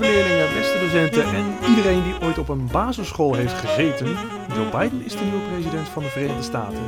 leerlingen, 0.00 0.54
beste 0.54 0.78
docenten 0.80 1.24
en 1.24 1.54
iedereen 1.68 2.02
die 2.02 2.14
ooit 2.22 2.38
op 2.38 2.48
een 2.48 2.68
basisschool 2.72 3.34
heeft 3.34 3.54
gezeten. 3.54 4.06
Joe 4.54 4.68
Biden 4.80 5.04
is 5.04 5.16
de 5.16 5.24
nieuwe 5.24 5.48
president 5.52 5.88
van 5.88 6.02
de 6.02 6.08
Verenigde 6.08 6.42
Staten. 6.42 6.82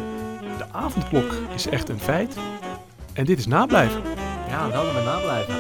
De 0.59 0.65
avondklok 0.73 1.33
is 1.55 1.67
echt 1.69 1.89
een 1.89 2.01
feit. 2.01 2.37
En 3.13 3.25
dit 3.25 3.39
is 3.39 3.47
nablijven. 3.47 4.03
Ja, 4.49 4.69
welkom 4.71 4.93
bij 4.93 5.05
nablijven. 5.05 5.55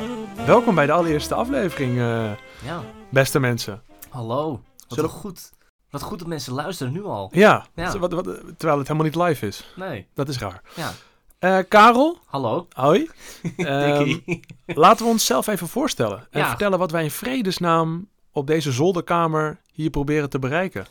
Welkom 0.47 0.75
bij 0.75 0.87
de 0.87 0.93
allereerste 0.93 1.35
aflevering, 1.35 1.99
eh, 1.99 2.25
Ja, 2.65 2.81
beste 3.09 3.41
mensen. 3.41 3.83
hallo. 4.11 4.61
Wat 4.89 4.99
Zullen- 4.99 5.11
goed. 5.11 5.53
Wat 5.91 6.03
goed 6.03 6.19
dat 6.19 6.29
mensen 6.29 6.53
luisteren 6.53 6.93
nu 6.93 7.05
al. 7.05 7.29
Ja, 7.33 7.67
Ja. 7.75 7.99
wat- 7.99 8.13
wat- 8.13 8.25
terwijl 8.57 8.79
het 8.79 8.89
helemaal 8.89 9.07
niet 9.07 9.15
live 9.17 9.47
is. 9.47 9.73
Nee, 9.77 10.07
Dat 10.15 10.29
is 10.29 10.39
raar. 10.39 10.63
ja. 10.77 10.91
Eh, 11.39 11.59
Karel, 11.69 12.19
Hallo. 12.27 12.67
hoi. 12.73 13.11
Dikkie. 13.57 14.41
laten 14.67 15.05
we 15.05 15.11
onszelf 15.13 15.47
even 15.47 15.69
voorstellen. 15.69 16.27
En 16.31 16.41
Ja. 16.41 16.49
vertellen 16.49 16.79
wat 16.79 16.91
wij 16.91 17.03
in 17.03 17.11
vredesnaam 17.11 18.09
op 18.33 18.47
deze 18.47 18.73
zolderkamer 18.73 19.61
hier 19.73 19.91
proberen 19.91 20.31
te 20.31 20.39
bereiken. 20.39 20.87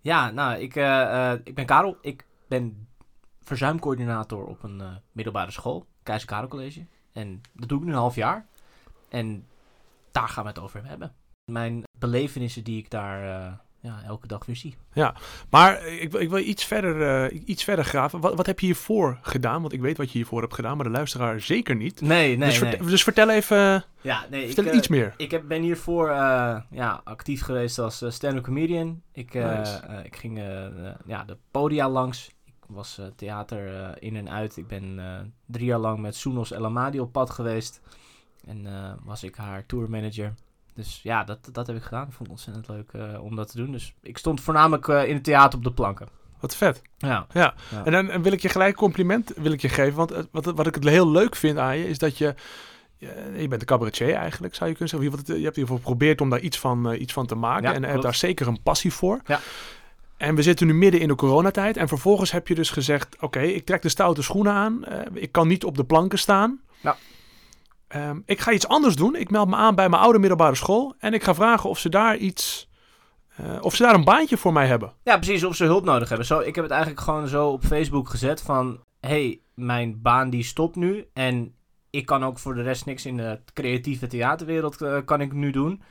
Ja, 0.00 0.30
nou, 0.30 0.58
ik, 0.58 0.76
eh, 0.76 1.32
eh, 1.32 1.38
ik 1.44 1.54
ben 1.54 1.66
Karel. 1.66 1.96
Ik 2.00 2.26
ben 2.48 2.88
verzuimcoördinator 3.42 4.44
op 4.44 4.62
een 4.62 4.82
middelbare 5.12 5.50
school. 5.50 5.86
Keizer 6.02 6.28
Karel 6.28 6.48
College. 6.48 6.86
En 7.12 7.40
dat 7.52 7.68
doe 7.68 7.78
ik 7.78 7.84
nu 7.84 7.90
een 7.92 7.98
half 7.98 8.14
jaar. 8.14 8.46
En 9.08 9.46
daar 10.10 10.28
gaan 10.28 10.42
we 10.42 10.48
het 10.48 10.58
over 10.58 10.86
hebben. 10.86 11.14
Mijn 11.52 11.82
belevenissen 12.10 12.64
die 12.64 12.78
ik 12.78 12.90
daar 12.90 13.22
eh, 13.46 13.52
ja, 13.80 14.02
elke 14.06 14.26
dag 14.26 14.46
weer 14.46 14.56
zie. 14.56 14.76
Maar 15.50 15.76
eh, 15.76 16.02
ik, 16.02 16.10
wil- 16.10 16.20
ik 16.20 16.28
wil 16.28 16.38
iets 16.38 16.64
verder, 16.64 17.24
eh, 17.30 17.40
iets 17.48 17.64
verder 17.64 17.84
graven. 17.84 18.20
Wat, 18.20 18.34
wat 18.34 18.46
heb 18.46 18.60
je 18.60 18.66
hiervoor 18.66 19.18
gedaan? 19.22 19.60
Want 19.60 19.72
ik 19.72 19.80
weet 19.80 19.96
wat 19.96 20.06
je 20.06 20.18
hiervoor 20.18 20.40
hebt 20.40 20.54
gedaan, 20.54 20.76
maar 20.76 20.84
de 20.84 20.90
luisteraar 20.92 21.40
zeker 21.40 21.76
niet. 21.76 22.00
Nee, 22.00 22.36
nee, 22.36 22.48
dus, 22.48 22.60
nee. 22.60 22.70
verte- 22.70 22.84
dus 22.84 23.02
vertel 23.02 23.30
even 23.30 23.84
Ja, 24.00 24.26
nee. 24.30 24.46
vertel 24.46 24.64
ik, 24.64 24.70
eh, 24.70 24.76
iets 24.76 24.88
meer. 24.88 25.14
Ik 25.16 25.30
heb, 25.30 25.42
ben 25.48 25.62
hiervoor 25.62 26.08
eh, 26.10 26.60
ja, 26.70 27.00
actief 27.04 27.42
geweest 27.42 27.78
als 27.78 28.02
eh, 28.02 28.10
stand-up 28.10 28.42
comedian. 28.44 29.02
Ik, 29.12 29.34
eh, 29.34 29.58
Nice. 29.58 29.76
eh, 29.76 30.04
ik 30.04 30.16
ging 30.16 30.38
eh, 30.38 30.66
eh, 30.66 30.94
ja, 31.06 31.24
de 31.24 31.36
podia 31.50 31.88
langs. 31.88 32.28
Ik 32.44 32.54
was 32.66 32.98
eh, 32.98 33.06
theater 33.16 33.74
eh, 33.82 33.88
in 33.98 34.16
en 34.16 34.30
uit. 34.30 34.56
Ik 34.56 34.66
ben 34.66 34.98
eh, 34.98 35.20
drie 35.46 35.66
jaar 35.66 35.78
lang 35.78 35.98
met 35.98 36.14
Soenos 36.16 36.50
El 36.52 36.64
Amadi 36.64 37.00
op 37.00 37.12
pad 37.12 37.30
geweest. 37.30 37.80
En 38.46 38.66
eh, 38.66 38.92
was 39.04 39.22
ik 39.24 39.36
haar 39.36 39.66
tourmanager. 39.66 40.34
Dus 40.74 41.00
ja, 41.02 41.24
dat, 41.24 41.48
dat 41.52 41.66
heb 41.66 41.76
ik 41.76 41.82
gedaan. 41.82 42.06
Ik 42.06 42.12
vond 42.12 42.28
het 42.28 42.30
ontzettend 42.30 42.68
leuk 42.68 42.92
eh, 42.92 43.24
om 43.24 43.36
dat 43.36 43.50
te 43.50 43.56
doen. 43.56 43.72
Dus 43.72 43.94
ik 44.02 44.18
stond 44.18 44.40
voornamelijk 44.40 44.88
eh, 44.88 45.08
in 45.08 45.14
het 45.14 45.24
theater 45.24 45.58
op 45.58 45.64
de 45.64 45.72
planken. 45.72 46.08
Wat 46.42 46.56
vet. 46.56 46.82
Ja, 46.98 47.26
Ja. 47.32 47.54
Ja. 47.70 47.84
En 47.84 47.92
dan 47.92 48.10
eh, 48.10 48.20
wil 48.20 48.32
ik 48.32 48.40
je 48.40 48.48
gelijk 48.48 48.76
compliment 48.76 49.32
wil 49.36 49.52
ik 49.52 49.60
je 49.60 49.68
geven. 49.68 49.94
Want 49.94 50.12
wat, 50.30 50.44
wat 50.44 50.66
ik 50.66 50.74
het 50.74 50.84
heel 50.84 51.10
leuk 51.10 51.36
vind 51.36 51.58
aan 51.58 51.78
je, 51.78 51.88
is 51.88 51.98
dat 51.98 52.18
je... 52.18 52.34
Je 53.36 53.48
bent 53.48 53.60
een 53.60 53.66
cabaretier 53.66 54.14
eigenlijk, 54.14 54.54
zou 54.54 54.70
je 54.70 54.76
kunnen 54.76 54.98
zeggen. 54.98 55.24
Je, 55.26 55.38
je 55.38 55.44
hebt 55.44 55.56
hiervoor 55.56 55.76
geprobeerd 55.76 56.20
om 56.20 56.30
daar 56.30 56.40
iets 56.40 56.58
van, 56.58 56.90
eh, 56.90 57.00
iets 57.00 57.12
van 57.12 57.26
te 57.26 57.34
maken. 57.34 57.68
Ja, 57.68 57.74
en 57.74 57.82
hebt 57.82 58.02
daar 58.02 58.14
zeker 58.14 58.46
een 58.46 58.62
passie 58.62 58.92
voor. 58.92 59.20
Ja. 59.26 59.40
En 60.16 60.34
we 60.34 60.42
zitten 60.42 60.66
nu 60.66 60.74
midden 60.74 61.00
in 61.00 61.08
de 61.08 61.14
coronatijd. 61.14 61.76
En 61.76 61.88
vervolgens 61.88 62.32
heb 62.32 62.48
je 62.48 62.54
dus 62.54 62.70
gezegd... 62.70 63.16
Oké, 63.20 63.40
ik 63.40 63.66
trek 63.66 63.82
de 63.82 63.88
stoute 63.88 64.22
schoenen 64.22 64.52
aan. 64.52 64.84
ik 65.12 65.32
kan 65.32 65.48
niet 65.48 65.64
op 65.64 65.76
de 65.76 65.84
planken 65.84 66.18
staan. 66.18 66.60
Ja. 66.80 66.96
Ehm, 67.92 68.20
ik 68.24 68.40
ga 68.40 68.52
iets 68.52 68.68
anders 68.68 68.96
doen. 68.96 69.16
Ik 69.16 69.30
meld 69.30 69.48
me 69.48 69.56
aan 69.56 69.74
bij 69.74 69.88
mijn 69.88 70.02
oude 70.02 70.18
middelbare 70.18 70.54
school. 70.54 70.94
En 70.98 71.14
ik 71.14 71.22
ga 71.22 71.34
vragen 71.34 71.70
of 71.70 71.78
ze 71.78 71.88
daar 71.88 72.16
iets... 72.16 72.68
eh, 73.36 73.58
of 73.60 73.74
ze 73.74 73.82
daar 73.82 73.94
een 73.94 74.04
baantje 74.04 74.36
voor 74.36 74.52
mij 74.52 74.66
hebben. 74.66 74.92
Ja, 75.02 75.16
precies. 75.16 75.44
Of 75.44 75.56
ze 75.56 75.64
hulp 75.64 75.84
nodig 75.84 76.08
hebben. 76.08 76.26
Zo, 76.26 76.38
ik 76.38 76.54
heb 76.54 76.64
het 76.64 76.72
eigenlijk 76.72 77.02
gewoon 77.02 77.28
zo 77.28 77.48
op 77.48 77.64
Facebook 77.64 78.08
gezet 78.08 78.42
van... 78.42 78.80
hey, 79.00 79.40
mijn 79.54 80.02
baan 80.02 80.30
die 80.30 80.42
stopt 80.42 80.76
nu. 80.76 81.08
En 81.12 81.54
ik 81.90 82.06
kan 82.06 82.24
ook 82.24 82.38
voor 82.38 82.54
de 82.54 82.62
rest 82.62 82.86
niks 82.86 83.06
in 83.06 83.16
de 83.16 83.40
creatieve 83.52 84.06
theaterwereld 84.06 84.82
eh, 84.82 84.98
kan 85.04 85.20
ik 85.20 85.32
nu 85.32 85.50
doen. 85.50 85.82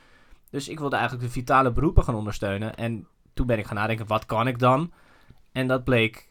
Dus 0.50 0.68
ik 0.68 0.78
wilde 0.78 0.96
eigenlijk 0.96 1.26
de 1.26 1.32
vitale 1.32 1.72
beroepen 1.72 2.04
gaan 2.04 2.14
ondersteunen. 2.14 2.74
En 2.74 3.06
toen 3.34 3.46
ben 3.46 3.58
ik 3.58 3.66
gaan 3.66 3.76
nadenken, 3.76 4.06
wat 4.06 4.26
kan 4.26 4.46
ik 4.46 4.58
dan? 4.58 4.92
En 5.52 5.66
dat 5.66 5.84
bleek 5.84 6.28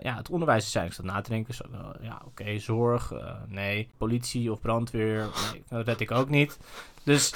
ja, 0.00 0.16
het 0.16 0.30
onderwijs 0.30 0.70
zijn. 0.70 0.86
Ik 0.86 0.92
zat 0.92 1.04
na 1.04 1.20
te 1.20 1.30
denken, 1.30 1.54
eh, 1.72 1.88
ja, 2.00 2.22
oké, 2.24 2.58
zorg, 2.58 3.12
eh, 3.12 3.34
nee. 3.46 3.90
Politie 3.96 4.52
of 4.52 4.60
brandweer, 4.60 5.26
dat 5.68 5.86
red 5.86 6.00
ik 6.00 6.10
ook 6.10 6.28
niet. 6.28 6.58
Dus 7.02 7.32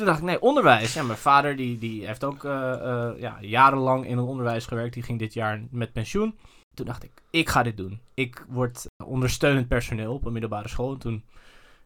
toen 0.00 0.08
dacht 0.08 0.20
ik, 0.20 0.26
nee, 0.26 0.40
onderwijs. 0.40 0.94
Ja, 0.94 1.02
mijn 1.02 1.18
vader 1.18 1.56
die, 1.56 1.78
die 1.78 2.06
heeft 2.06 2.24
ook 2.24 2.44
eh, 2.44 2.72
eh, 2.72 3.20
ja, 3.20 3.36
jarenlang 3.40 4.06
in 4.06 4.16
het 4.16 4.26
onderwijs 4.26 4.66
gewerkt. 4.66 4.94
Die 4.94 5.02
ging 5.02 5.18
dit 5.18 5.34
jaar 5.34 5.62
met 5.70 5.92
pensioen. 5.92 6.38
Toen 6.74 6.86
dacht 6.86 7.02
ik, 7.02 7.10
ik 7.30 7.48
ga 7.48 7.62
dit 7.62 7.76
doen. 7.76 8.00
Ik 8.14 8.44
word 8.48 8.86
ondersteunend 9.04 9.68
personeel 9.68 10.14
op 10.14 10.24
een 10.24 10.32
middelbare 10.32 10.68
school. 10.68 10.92
En 10.92 10.98
toen 10.98 11.24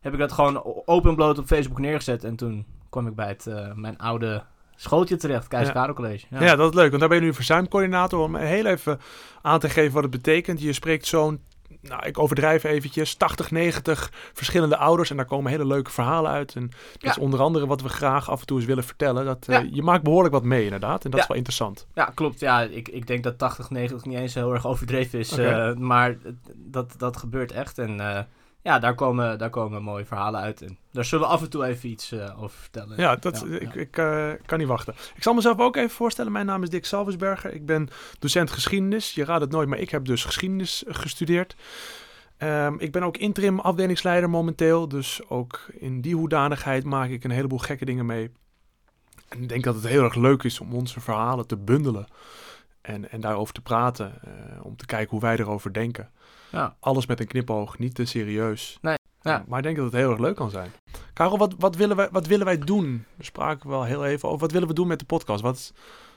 heb 0.01 0.13
ik 0.13 0.19
dat 0.19 0.33
gewoon 0.33 0.65
open 0.85 1.11
en 1.11 1.17
bloot 1.17 1.39
op 1.39 1.47
Facebook 1.47 1.79
neergezet. 1.79 2.25
En 2.25 2.37
toen 2.37 2.67
kwam 2.91 3.07
ik 3.07 3.15
bij 3.15 3.29
het, 3.29 3.47
eh, 3.47 3.73
mijn 3.73 3.99
oude 3.99 4.45
schooltje 4.77 5.17
terecht, 5.17 5.49
Keizer 5.49 5.75
Ja. 5.75 5.81
Karel 5.81 5.95
College. 5.95 6.27
Ja. 6.31 6.57
dat 6.57 6.69
is 6.71 6.75
leuk. 6.77 6.89
Want 6.89 7.01
daar 7.01 7.09
ben 7.09 7.19
je 7.19 7.25
nu 7.25 7.35
verzuimcoördinator. 7.35 8.21
Om 8.21 8.37
heel 8.37 8.67
even 8.67 9.01
aan 9.43 9.59
te 9.61 9.69
geven 9.69 9.93
wat 9.93 10.03
het 10.03 10.11
betekent. 10.13 10.61
Je 10.61 10.73
spreekt 10.73 11.07
zo'n, 11.07 11.41
nou 11.81 12.07
ik 12.07 12.19
overdrijf 12.19 12.65
eventjes, 12.65 13.15
80, 13.15 13.51
90 13.51 14.11
verschillende 14.33 14.77
ouders. 14.77 15.11
En 15.11 15.17
daar 15.17 15.25
komen 15.27 15.51
hele 15.51 15.67
leuke 15.67 15.91
verhalen 15.91 16.31
uit. 16.31 16.55
En 16.55 16.67
dat 16.93 17.03
Ja. 17.03 17.11
is 17.11 17.19
onder 17.19 17.41
andere 17.41 17.67
wat 17.67 17.83
we 17.83 17.89
graag 17.89 18.31
af 18.31 18.41
en 18.41 18.47
toe 18.47 18.57
eens 18.59 18.67
willen 18.67 18.85
vertellen. 18.85 19.25
Dat, 19.25 19.47
eh. 19.49 19.61
Je 19.71 19.83
maakt 19.83 20.03
behoorlijk 20.03 20.35
wat 20.35 20.45
mee 20.45 20.65
inderdaad. 20.65 21.05
En 21.05 21.11
dat 21.11 21.21
is 21.21 21.27
wel 21.27 21.37
interessant. 21.37 21.87
Ja, 21.95 22.05
klopt. 22.15 22.41
Ja, 22.41 22.61
ik, 22.63 22.89
ik 22.89 23.07
denk 23.07 23.23
dat 23.23 23.39
80, 23.39 23.71
90 23.71 24.05
niet 24.05 24.19
eens 24.19 24.35
heel 24.35 24.53
erg 24.53 24.67
overdreven 24.67 25.19
is. 25.19 25.39
Eh, 25.39 25.73
maar 25.75 26.17
dat, 26.55 26.95
dat 26.97 27.17
gebeurt 27.17 27.53
echt. 27.53 27.79
En 27.79 28.01
eh, 28.01 28.23
ja, 28.65 28.79
daar 28.79 28.95
komen, 28.95 29.39
daar 29.39 29.51
komen 29.51 29.83
mooie 29.83 30.05
verhalen 30.05 30.41
uit. 30.41 30.63
En 30.63 30.79
daar 30.93 31.05
zullen 31.05 31.27
we 31.27 31.33
af 31.33 31.43
en 31.43 31.51
toe 31.51 31.65
even 31.65 31.89
iets 31.89 32.13
eh, 32.13 32.43
over 32.43 32.59
vertellen. 32.59 33.01
Ja, 33.01 33.17
dat, 33.17 33.45
Ja, 33.47 33.59
ik, 33.59 33.75
ja. 33.75 33.81
ik 33.81 33.97
eh, 33.97 34.31
kan 34.47 34.59
niet 34.59 34.69
wachten. 34.69 34.95
Ik 35.15 35.23
zal 35.23 35.35
mezelf 35.35 35.59
ook 35.59 35.77
even 35.77 35.91
voorstellen. 35.91 36.33
Mijn 36.33 36.47
naam 36.47 36.63
is 36.63 36.71
Dick 36.71 36.85
Salvesberger. 36.85 37.55
Ik 37.55 37.67
ben 37.67 37.89
docent 38.19 38.51
geschiedenis. 38.51 39.15
Je 39.15 39.25
raadt 39.25 39.41
het 39.41 39.51
nooit, 39.51 39.69
maar 39.69 39.79
ik 39.79 39.91
heb 39.91 40.05
dus 40.05 40.25
geschiedenis 40.25 40.85
eh, 40.85 40.95
gestudeerd. 40.95 41.57
Ehm, 42.37 42.75
ik 42.79 42.93
ben 42.93 43.03
ook 43.03 43.17
interim 43.17 43.61
afdelingsleider 43.61 44.31
momenteel. 44.31 44.89
Dus 44.89 45.21
ook 45.29 45.61
in 45.79 46.01
die 46.01 46.15
hoedanigheid 46.15 46.85
maak 46.85 47.09
ik 47.09 47.25
een 47.25 47.31
heleboel 47.31 47.59
gekke 47.59 47.85
dingen 47.85 48.07
mee. 48.07 48.31
En 49.29 49.43
ik 49.43 49.49
denk 49.49 49.65
dat 49.65 49.75
het 49.75 49.87
heel 49.87 50.05
erg 50.05 50.15
leuk 50.15 50.43
is 50.43 50.61
om 50.61 50.73
onze 50.73 51.01
verhalen 51.01 51.47
te 51.47 51.57
bundelen. 51.57 52.07
En, 52.81 53.11
en 53.11 53.21
daarover 53.21 53.55
te 53.55 53.61
praten. 53.61 54.13
om 54.63 54.77
te 54.77 54.87
kijken 54.87 55.11
hoe 55.11 55.21
wij 55.21 55.37
erover 55.37 55.73
denken. 55.73 56.11
Ja. 56.55 56.77
Alles 56.81 57.07
met 57.07 57.21
een 57.21 57.27
knipoog, 57.27 57.79
niet 57.79 57.95
te 57.95 58.05
serieus. 58.05 58.79
Nee, 58.81 58.97
ja. 59.21 59.45
Maar 59.49 59.59
ik 59.59 59.65
denk 59.65 59.77
dat 59.77 59.85
het 59.85 59.95
heel 59.95 60.11
erg 60.11 60.21
leuk 60.21 60.37
kan 60.37 60.51
zijn. 60.51 60.71
Karel, 61.13 61.39
wat, 61.39 61.55
wat, 61.59 61.77
willen, 61.77 61.97
wij, 61.97 62.09
wat 62.13 62.27
willen 62.27 62.47
wij 62.47 62.59
doen? 62.59 63.05
We 63.17 63.25
spraken 63.25 63.69
wel 63.69 63.85
heel 63.85 64.05
even 64.05 64.29
over. 64.29 64.41
Wat 64.41 64.53
willen 64.53 64.69
we 64.69 64.75
doen 64.75 64.87
met 64.87 64.99
de 64.99 65.05
podcast? 65.05 65.43
Wat, 65.43 65.73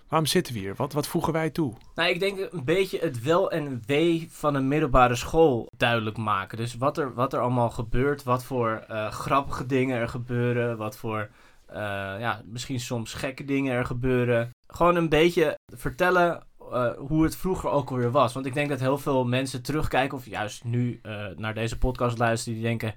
waarom 0.08 0.28
zitten 0.28 0.54
we 0.54 0.60
hier? 0.60 0.76
Wat, 0.76 0.94
wat 0.94 1.08
voegen 1.08 1.34
wij 1.34 1.50
toe? 1.50 1.74
Nou, 1.96 2.10
ik 2.10 2.20
denk 2.20 2.48
een 2.52 2.66
beetje 2.66 3.00
het 3.00 3.24
wel 3.24 3.52
en 3.52 3.82
wee 3.86 4.28
van 4.32 4.56
een 4.56 4.68
middelbare 4.68 5.16
school 5.16 5.68
duidelijk 5.78 6.18
maken. 6.18 6.58
Dus 6.58 6.76
wat 6.76 6.98
er, 6.98 7.14
wat 7.14 7.34
er 7.34 7.40
allemaal 7.40 7.70
gebeurt, 7.70 8.24
wat 8.24 8.44
voor 8.44 8.84
eh, 8.88 9.12
grappige 9.12 9.66
dingen 9.66 9.98
er 9.98 10.10
gebeuren, 10.10 10.78
wat 10.78 10.98
voor 10.98 11.30
eh, 11.66 11.80
ja, 12.20 12.42
misschien 12.46 12.80
soms 12.80 13.14
gekke 13.14 13.46
dingen 13.46 13.74
er 13.74 13.86
gebeuren. 13.86 14.50
Gewoon 14.68 14.96
een 14.96 15.10
beetje 15.10 15.58
vertellen 15.76 16.44
eh, 16.72 16.98
hoe 16.98 17.24
het 17.24 17.36
vroeger 17.36 17.70
ook 17.70 17.90
alweer 17.90 18.12
was. 18.12 18.34
Want 18.34 18.46
ik 18.46 18.54
denk 18.54 18.70
dat 18.70 18.80
heel 18.80 18.98
veel 18.98 19.26
mensen 19.26 19.62
terugkijken, 19.62 20.18
of 20.18 20.26
juist 20.26 20.64
nu 20.64 21.00
eh, 21.02 21.26
naar 21.36 21.54
deze 21.54 21.78
podcast 21.78 22.18
luisteren, 22.18 22.60
die 22.60 22.68
denken... 22.68 22.94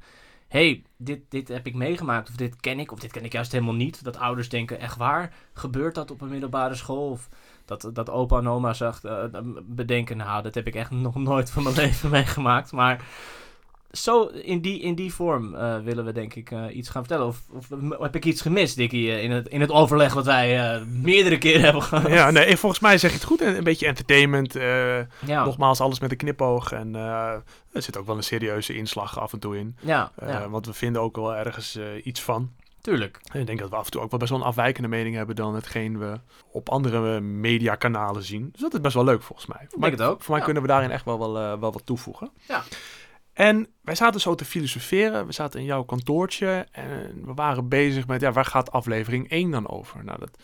hey, 0.49 0.83
dit, 0.97 1.21
dit 1.29 1.49
heb 1.49 1.67
ik 1.67 1.75
meegemaakt, 1.75 2.29
of 2.29 2.35
dit 2.35 2.57
ken 2.57 2.79
ik, 2.79 2.93
of 2.93 2.99
dit 2.99 3.13
ken 3.13 3.25
ik 3.25 3.33
juist 3.33 3.53
helemaal 3.53 3.75
niet. 3.75 4.05
Dat 4.05 4.17
ouders 4.17 4.49
denken, 4.49 4.81
echt 4.81 4.97
waar? 4.97 5.35
Gebeurt 5.53 5.95
dat 5.95 6.11
op 6.11 6.21
een 6.21 6.29
middelbare 6.29 6.75
school? 6.75 7.11
Of 7.11 7.29
dat, 7.65 7.91
dat 7.93 8.11
opa 8.11 8.39
en 8.39 8.49
oma 8.49 8.73
zag, 8.73 9.05
eh, 9.05 9.25
bedenken, 9.63 10.17
nou, 10.17 10.43
dat 10.43 10.55
heb 10.55 10.67
ik 10.67 10.75
echt 10.75 10.91
nog 10.91 11.15
nooit 11.15 11.51
van 11.51 11.63
mijn 11.63 11.75
leven 11.85 12.11
meegemaakt. 12.11 12.73
Maar 12.73 13.05
zo 13.91 14.25
in 14.27 14.61
die, 14.61 14.81
in 14.81 14.95
die 14.95 15.15
vorm 15.15 15.55
eh, 15.55 15.79
willen 15.79 16.05
we 16.05 16.13
denk 16.13 16.35
ik 16.35 16.51
eh, 16.51 16.77
iets 16.77 16.89
gaan 16.89 17.05
vertellen. 17.05 17.27
Of, 17.27 17.41
of 17.53 17.69
heb 18.01 18.17
ik 18.17 18.25
iets 18.25 18.41
gemist, 18.41 18.77
Dickie, 18.77 19.11
eh, 19.13 19.23
in, 19.23 19.31
het, 19.31 19.49
in 19.49 19.61
het 19.61 19.71
overleg 19.71 20.15
wat 20.15 20.25
wij 20.25 20.81
meerdere 20.87 21.39
keren 21.39 21.61
hebben 21.61 21.83
gehad? 21.83 22.09
Ja, 22.11 22.31
nee, 22.31 22.57
volgens 22.57 22.81
mij 22.81 22.99
zeg 22.99 23.11
je 23.11 23.17
het 23.17 23.27
goed. 23.27 23.41
Een, 23.41 23.57
een 23.57 23.65
beetje 23.65 23.87
entertainment. 23.87 24.53
ja, 24.53 25.45
Nogmaals, 25.45 25.81
alles 25.81 26.01
met 26.01 26.11
een 26.11 26.17
knipoog. 26.17 26.73
En 26.73 26.95
er 26.95 27.83
zit 27.83 27.97
ook 27.99 28.07
wel 28.07 28.17
een 28.17 28.23
serieuze 28.23 28.75
inslag 28.75 29.21
af 29.21 29.33
en 29.33 29.39
toe 29.39 29.59
in. 29.59 29.77
ja, 29.81 30.13
ja, 30.27 30.49
Want 30.49 30.67
we 30.67 30.73
vinden 30.73 31.03
ook 31.03 31.17
wel 31.17 31.35
ergens 31.35 31.79
iets 32.05 32.21
van. 32.23 32.51
tuurlijk. 32.81 33.21
En 33.33 33.41
ik 33.41 33.47
denk 33.47 33.59
dat 33.59 33.71
we 33.71 33.77
af 33.77 33.85
en 33.85 33.91
toe 33.91 34.01
ook 34.01 34.11
wel 34.11 34.19
best 34.19 34.31
wel 34.31 34.41
een 34.41 34.47
afwijkende 34.47 34.89
mening 34.89 35.15
hebben 35.17 35.37
dan 35.37 35.55
hetgeen 35.55 35.99
we 35.99 36.21
op 36.53 36.69
andere 36.69 37.21
mediakanalen 37.21 38.23
zien. 38.23 38.49
Dus 38.53 38.61
dat 38.61 38.75
is 38.75 38.81
best 38.81 38.95
wel 38.95 39.05
leuk 39.05 39.23
volgens 39.23 39.47
mij. 39.49 39.59
Voor 39.69 39.75
Ik 39.75 39.79
mij, 39.81 39.91
het 39.91 40.03
ook. 40.03 40.21
voor 40.21 40.31
mij 40.31 40.39
ja. 40.39 40.45
kunnen 40.45 40.63
we 40.63 40.69
daarin 40.69 40.91
echt 40.91 41.05
wel, 41.05 41.19
wel, 41.19 41.33
wel 41.33 41.73
wat 41.73 41.83
toevoegen. 41.87 42.31
Ja. 42.49 42.63
En 43.41 43.69
wij 43.83 43.95
zaten 43.95 44.21
zo 44.21 44.35
te 44.35 44.45
filosoferen. 44.45 45.27
We 45.27 45.33
zaten 45.33 45.61
in 45.61 45.67
jouw 45.67 45.83
kantoortje 45.83 46.67
en 46.73 47.23
we 47.25 47.35
waren 47.35 47.69
bezig 47.69 48.07
met, 48.07 48.21
ja, 48.21 48.33
waar 48.33 48.45
gaat 48.45 48.73
aflevering 48.73 49.29
1 49.29 49.51
dan 49.51 49.69
over? 49.69 50.05
Nou, 50.05 50.19
dat 50.19 50.39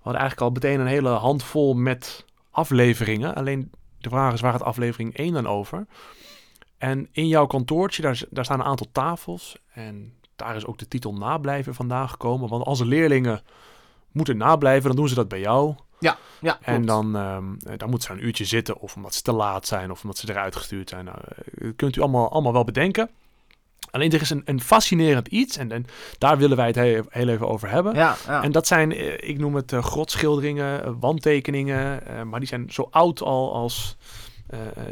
hadden 0.00 0.20
eigenlijk 0.20 0.40
al 0.40 0.50
meteen 0.50 0.80
een 0.80 0.92
hele 0.92 1.08
handvol 1.08 1.74
met 1.74 2.24
afleveringen. 2.50 3.34
Alleen 3.34 3.72
de 3.98 4.08
vraag 4.08 4.32
is, 4.32 4.40
waar 4.40 4.52
gaat 4.52 4.62
aflevering 4.62 5.16
1 5.16 5.32
dan 5.32 5.46
over? 5.46 5.86
En 6.78 7.08
in 7.12 7.28
jouw 7.28 7.46
kantoortje, 7.46 8.02
daar, 8.02 8.22
daar 8.30 8.44
staan 8.44 8.60
een 8.60 8.66
aantal 8.66 8.88
tafels. 8.92 9.56
En 9.72 10.12
daar 10.36 10.56
is 10.56 10.66
ook 10.66 10.78
de 10.78 10.88
titel 10.88 11.14
nablijven 11.14 11.74
vandaan 11.74 12.08
gekomen. 12.08 12.48
Want 12.48 12.64
als 12.64 12.80
leerlingen 12.80 13.42
moeten 14.12 14.36
nablijven, 14.36 14.86
dan 14.86 14.96
doen 14.96 15.08
ze 15.08 15.14
dat 15.14 15.28
bij 15.28 15.40
jou. 15.40 15.74
Ja, 15.98 16.18
ja 16.40 16.58
En 16.62 16.86
dan, 16.86 17.16
eh, 17.16 17.38
dan 17.76 17.90
moeten 17.90 18.08
ze 18.08 18.12
een 18.12 18.26
uurtje 18.26 18.44
zitten, 18.44 18.78
of 18.80 18.96
omdat 18.96 19.14
ze 19.14 19.22
te 19.22 19.32
laat 19.32 19.66
zijn, 19.66 19.90
of 19.90 20.02
omdat 20.02 20.18
ze 20.18 20.30
eruit 20.30 20.56
gestuurd 20.56 20.88
zijn. 20.88 21.04
Nou, 21.04 21.18
eh, 21.58 21.70
kunt 21.76 21.96
u 21.96 22.00
allemaal, 22.00 22.30
allemaal 22.30 22.52
wel 22.52 22.64
bedenken. 22.64 23.10
Alleen 23.90 24.12
er 24.12 24.20
is 24.20 24.30
een, 24.30 24.42
een 24.44 24.60
fascinerend 24.60 25.28
iets, 25.28 25.56
en, 25.56 25.72
en 25.72 25.86
daar 26.18 26.38
willen 26.38 26.56
wij 26.56 26.66
het 26.66 26.76
heel, 26.76 27.04
heel 27.08 27.28
even 27.28 27.48
over 27.48 27.70
hebben. 27.70 27.94
Ja, 27.94 28.16
ja. 28.26 28.42
En 28.42 28.52
dat 28.52 28.66
zijn, 28.66 28.92
eh, 28.92 29.28
ik 29.28 29.38
noem 29.38 29.54
het 29.54 29.72
eh, 29.72 29.82
grotschilderingen, 29.82 30.98
wandtekeningen, 30.98 32.02
maar 32.28 32.40
die 32.40 32.48
zijn 32.48 32.66
zo 32.70 32.88
oud 32.90 33.22
al 33.22 33.54
als 33.54 33.96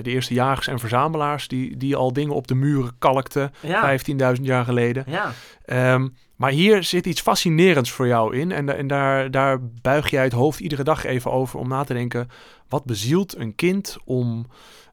de 0.02 0.10
eerste 0.10 0.34
jagers 0.34 0.66
en 0.66 0.78
verzamelaars, 0.78 1.49
die, 1.49 1.76
die 1.76 1.96
al 1.96 2.12
dingen 2.12 2.34
op 2.34 2.46
de 2.46 2.54
muren 2.54 2.93
kalkten, 2.99 3.52
ja. 3.60 3.99
15.000 4.37 4.43
jaar 4.43 4.64
geleden. 4.64 5.04
ja. 5.06 5.32
Ehm, 5.64 6.08
maar 6.42 6.50
hier 6.50 6.82
zit 6.84 7.06
iets 7.06 7.20
fascinerends 7.20 7.90
voor 7.90 8.06
jou 8.06 8.36
in. 8.36 8.52
En, 8.52 8.76
en 8.76 8.86
daar, 8.86 9.30
daar 9.30 9.58
buig 9.62 10.10
jij 10.10 10.22
het 10.24 10.32
hoofd 10.32 10.60
iedere 10.60 10.82
dag 10.84 11.04
even 11.04 11.30
over 11.32 11.58
om 11.58 11.68
na 11.68 11.84
te 11.84 11.92
denken. 11.94 12.28
Wat 12.68 12.84
bezielt 12.84 13.36
een 13.36 13.54
kind 13.54 13.96
om 14.04 14.46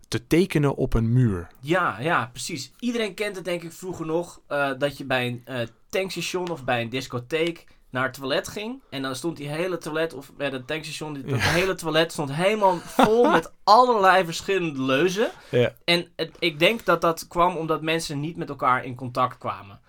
te 0.07 0.27
tekenen 0.27 0.75
op 0.75 0.93
een 0.93 1.13
muur? 1.13 1.47
Ja, 1.59 1.97
ja, 1.99 2.29
precies. 2.31 2.71
Iedereen 2.79 3.13
kent 3.13 3.35
het 3.35 3.45
denk 3.45 3.63
ik 3.63 3.71
vroeger 3.71 4.05
nog. 4.05 4.39
eh, 4.47 4.69
dat 4.77 4.97
je 4.97 5.05
bij 5.05 5.27
een 5.27 5.41
eh, 5.45 5.59
tankstation 5.89 6.49
of 6.49 6.63
bij 6.63 6.81
een 6.81 6.89
discotheek 6.89 7.65
naar 7.91 8.03
het 8.03 8.13
toilet 8.13 8.47
ging. 8.47 8.81
En 8.89 9.01
dan 9.01 9.15
stond 9.15 9.37
die 9.37 9.47
hele 9.47 9.77
toilet, 9.77 10.13
of 10.13 10.31
bij 10.37 10.49
het 10.49 10.67
tankstation, 10.67 11.13
die- 11.13 11.23
dat 11.23 11.39
Ja. 11.39 11.49
hele 11.49 11.75
toilet 11.75 12.11
stond 12.11 12.31
helemaal 12.33 12.77
vol 12.97 13.29
met 13.31 13.51
allerlei 13.63 14.25
verschillende 14.25 14.81
leuzen. 14.81 15.29
Ja. 15.51 15.73
En 15.85 16.07
het- 16.15 16.35
ik 16.39 16.59
denk 16.59 16.85
dat 16.85 17.01
dat 17.01 17.27
kwam 17.27 17.55
omdat 17.57 17.81
mensen 17.81 18.19
niet 18.19 18.37
met 18.37 18.49
elkaar 18.49 18.85
in 18.85 18.95
contact 18.95 19.37
kwamen. 19.37 19.79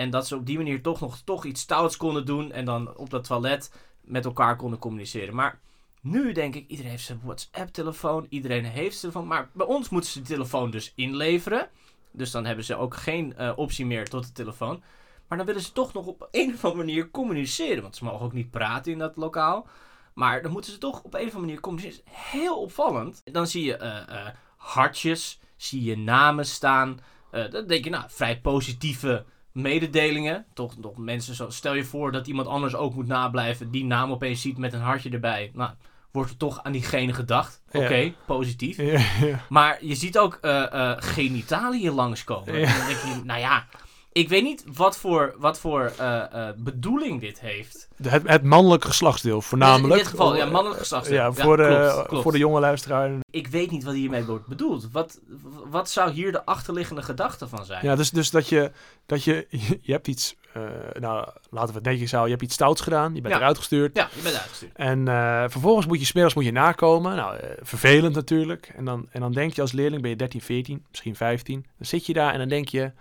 En 0.00 0.10
dat 0.10 0.26
ze 0.26 0.36
op 0.36 0.46
die 0.46 0.56
manier 0.56 0.82
toch 0.82 1.00
nog 1.00 1.18
toch 1.24 1.44
iets 1.44 1.60
stouts 1.60 1.96
konden 1.96 2.26
doen. 2.26 2.52
En 2.52 2.64
dan 2.64 2.96
op 2.96 3.10
dat 3.10 3.24
toilet 3.24 3.72
met 4.00 4.24
elkaar 4.24 4.56
konden 4.56 4.78
communiceren. 4.78 5.34
Maar 5.34 5.60
nu 6.00 6.32
denk 6.32 6.54
ik, 6.54 6.68
iedereen 6.68 6.90
heeft 6.90 7.04
zijn 7.04 7.20
WhatsApp-telefoon. 7.22 8.26
Iedereen 8.28 8.64
heeft 8.64 8.98
zijn 8.98 9.12
telefoon. 9.12 9.26
Maar 9.26 9.50
bij 9.52 9.66
ons 9.66 9.88
moeten 9.88 10.10
ze 10.10 10.20
de 10.20 10.26
telefoon 10.26 10.70
dus 10.70 10.92
inleveren. 10.94 11.68
Dus 12.10 12.30
dan 12.30 12.44
hebben 12.44 12.64
ze 12.64 12.76
ook 12.76 12.96
geen 12.96 13.36
eh, 13.36 13.52
optie 13.56 13.86
meer 13.86 14.08
tot 14.08 14.26
de 14.26 14.32
telefoon. 14.32 14.82
Maar 15.28 15.38
dan 15.38 15.46
willen 15.46 15.62
ze 15.62 15.72
toch 15.72 15.92
nog 15.92 16.06
op 16.06 16.28
een 16.30 16.54
of 16.54 16.64
andere 16.64 16.84
manier 16.84 17.10
communiceren. 17.10 17.82
Want 17.82 17.96
ze 17.96 18.04
mogen 18.04 18.26
ook 18.26 18.32
niet 18.32 18.50
praten 18.50 18.92
in 18.92 18.98
dat 18.98 19.16
lokaal. 19.16 19.66
Maar 20.14 20.42
dan 20.42 20.52
moeten 20.52 20.72
ze 20.72 20.78
toch 20.78 21.02
op 21.02 21.14
een 21.14 21.20
of 21.20 21.34
andere 21.34 21.40
manier 21.40 21.60
communiceren. 21.60 22.12
Heel 22.12 22.60
opvallend. 22.60 23.20
Dan 23.24 23.46
zie 23.46 23.64
je 23.64 23.76
eh, 23.76 24.26
eh, 24.26 24.34
hartjes, 24.56 25.40
zie 25.56 25.84
je 25.84 25.98
namen 25.98 26.46
staan. 26.46 27.00
Dan 27.30 27.66
denk 27.66 27.84
je, 27.84 27.90
nou, 27.90 28.04
vrij 28.08 28.40
positieve 28.40 29.24
mededelingen. 29.52 30.44
Toch 30.54 30.78
nog 30.78 30.96
mensen 30.96 31.34
zo. 31.34 31.50
Stel 31.50 31.74
je 31.74 31.84
voor 31.84 32.12
dat 32.12 32.26
iemand 32.26 32.48
anders 32.48 32.74
ook 32.74 32.94
moet 32.94 33.06
nablijven. 33.06 33.70
Die 33.70 33.84
naam 33.84 34.10
opeens 34.10 34.40
ziet 34.40 34.58
met 34.58 34.72
een 34.72 34.80
hartje 34.80 35.10
erbij. 35.10 35.50
Nou, 35.54 35.70
wordt 36.12 36.30
er 36.30 36.36
toch 36.36 36.62
aan 36.62 36.72
diegene 36.72 37.12
gedacht. 37.12 37.62
Oké, 37.72 37.94
Ja. 37.94 38.10
positief. 38.26 38.76
Ja, 38.76 39.00
ja. 39.20 39.44
Maar 39.48 39.84
je 39.84 39.94
ziet 39.94 40.18
ook 40.18 40.38
eh 40.40 40.72
eh 40.72 40.96
genitaliën 40.98 41.92
langskomen. 41.92 42.54
En 42.54 42.78
dan 42.78 42.86
denk 42.86 42.98
je, 42.98 43.20
nou 43.24 43.40
ja, 43.40 43.66
ik 44.12 44.28
weet 44.28 44.42
niet 44.42 44.64
wat 44.74 44.96
voor, 44.96 45.34
wat 45.38 45.58
voor 45.58 45.92
eh, 45.98 46.48
eh, 46.48 46.54
bedoeling 46.56 47.20
dit 47.20 47.40
heeft. 47.40 47.88
Het, 48.02 48.28
het 48.28 48.42
mannelijk 48.42 48.84
geslachtsdeel 48.84 49.40
voornamelijk. 49.40 49.82
Dus 49.88 49.92
in 49.92 49.98
dit 49.98 50.10
geval, 50.10 50.36
ja, 50.36 50.44
mannelijk 50.44 50.80
geslachtsdeel. 50.80 51.18
Ja, 51.18 51.32
voor, 51.32 51.56
klopt, 51.56 52.06
klopt. 52.06 52.22
voor 52.22 52.32
de 52.32 52.38
jonge 52.38 52.60
luisteraar. 52.60 53.10
Ik 53.30 53.46
weet 53.46 53.70
niet 53.70 53.84
wat 53.84 53.94
hiermee 53.94 54.24
wordt 54.24 54.46
bedoeld. 54.46 54.88
Wat, 54.92 55.20
wat 55.70 55.90
zou 55.90 56.10
hier 56.10 56.32
de 56.32 56.44
achterliggende 56.44 57.02
gedachte 57.02 57.48
van 57.48 57.64
zijn? 57.64 57.84
Ja, 57.84 57.96
dus, 57.96 58.10
dus 58.10 58.30
dat 58.30 58.48
je, 58.48 58.70
dat 59.06 59.24
je, 59.24 59.46
je 59.82 59.92
hebt 59.92 60.08
iets, 60.08 60.36
eh, 60.52 60.62
nou 61.00 61.28
laten 61.50 61.68
we 61.68 61.78
het 61.78 61.88
netjes 61.88 62.10
houden, 62.10 62.30
je 62.30 62.36
hebt 62.36 62.42
iets 62.42 62.54
stouts 62.54 62.80
gedaan, 62.80 63.14
je 63.14 63.20
bent 63.20 63.34
Ja. 63.34 63.40
eruit 63.40 63.58
gestuurd. 63.58 63.96
Ja, 63.96 64.08
je 64.14 64.22
bent 64.22 64.34
uitgestuurd. 64.34 64.72
En 64.74 65.08
eh, 65.08 65.44
vervolgens 65.48 65.86
moet 65.86 65.98
je 65.98 66.06
smiddags 66.06 66.34
moet 66.34 66.44
je 66.44 66.52
nakomen. 66.52 67.16
Nou, 67.16 67.36
eh, 67.36 67.50
vervelend 67.60 68.14
natuurlijk. 68.14 68.72
En 68.76 68.84
dan, 68.84 69.06
en 69.10 69.20
dan 69.20 69.32
denk 69.32 69.52
je 69.52 69.60
als 69.60 69.72
leerling, 69.72 70.02
ben 70.02 70.10
je 70.10 70.16
13, 70.16 70.40
14, 70.40 70.84
misschien 70.90 71.16
15. 71.16 71.66
Dan 71.76 71.86
zit 71.86 72.06
je 72.06 72.12
daar 72.12 72.32
en 72.32 72.38
dan 72.38 72.48
denk 72.48 72.68
je, 72.68 72.92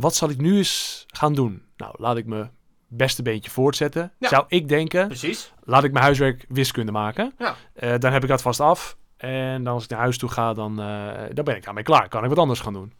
wat 0.00 0.14
zal 0.14 0.30
ik 0.30 0.38
nu 0.40 0.56
eens 0.56 1.04
gaan 1.08 1.34
doen? 1.34 1.62
Nou, 1.76 1.94
laat 1.98 2.16
ik 2.16 2.26
mijn 2.26 2.50
beste 2.86 3.22
beentje 3.22 3.50
voortzetten. 3.50 4.12
Ja. 4.18 4.28
Zou 4.28 4.44
ik 4.48 4.68
denken, 4.68 5.06
Precies. 5.06 5.52
laat 5.64 5.84
ik 5.84 5.92
mijn 5.92 6.04
huiswerk 6.04 6.44
wiskunde 6.48 6.92
maken. 6.92 7.32
Ja. 7.38 7.54
Eh, 7.72 7.94
dan 7.98 8.12
heb 8.12 8.22
ik 8.22 8.28
dat 8.28 8.42
vast 8.42 8.60
af. 8.60 8.96
En 9.16 9.64
dan 9.64 9.74
als 9.74 9.84
ik 9.84 9.90
naar 9.90 9.98
huis 9.98 10.18
toe 10.18 10.28
ga, 10.30 10.54
dan, 10.54 10.80
eh, 10.80 11.22
dan 11.34 11.44
ben 11.44 11.56
ik 11.56 11.64
daarmee 11.64 11.84
klaar. 11.84 12.08
Kan 12.08 12.22
ik 12.22 12.28
wat 12.28 12.38
anders 12.38 12.60
gaan 12.60 12.72
doen? 12.72 12.92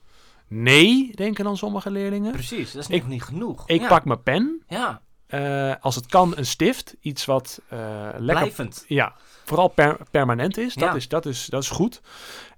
Nee, 0.48 1.10
denken 1.14 1.44
dan 1.44 1.56
sommige 1.56 1.90
leerlingen. 1.90 2.32
Precies, 2.32 2.72
dat 2.72 2.82
is 2.82 2.88
Ik- 2.88 3.00
nog 3.02 3.10
niet 3.10 3.22
genoeg. 3.22 3.68
Ik 3.68 3.80
ja. 3.80 3.88
pak 3.88 4.04
mijn 4.04 4.22
pen. 4.22 4.62
Ja, 4.66 5.02
eh, 5.26 5.74
als 5.80 5.94
het 5.94 6.06
kan, 6.06 6.32
een 6.36 6.46
stift. 6.46 6.96
Iets 7.00 7.24
wat 7.24 7.60
lekker 7.68 8.20
blijvend. 8.22 8.84
ja, 8.88 9.14
vooral 9.44 9.68
per- 9.68 9.98
permanent 10.10 10.56
is. 10.56 10.74
Dat, 10.74 10.94
is, 10.94 11.08
dat, 11.08 11.26
is. 11.26 11.46
dat 11.46 11.62
is 11.62 11.68
goed. 11.70 12.00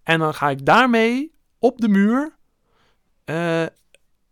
En 0.02 0.19
dan 0.19 0.34
ga 0.34 0.50
ik 0.50 0.66
daarmee 0.66 1.32
op 1.58 1.81
de 1.81 1.88
muur 1.88 2.37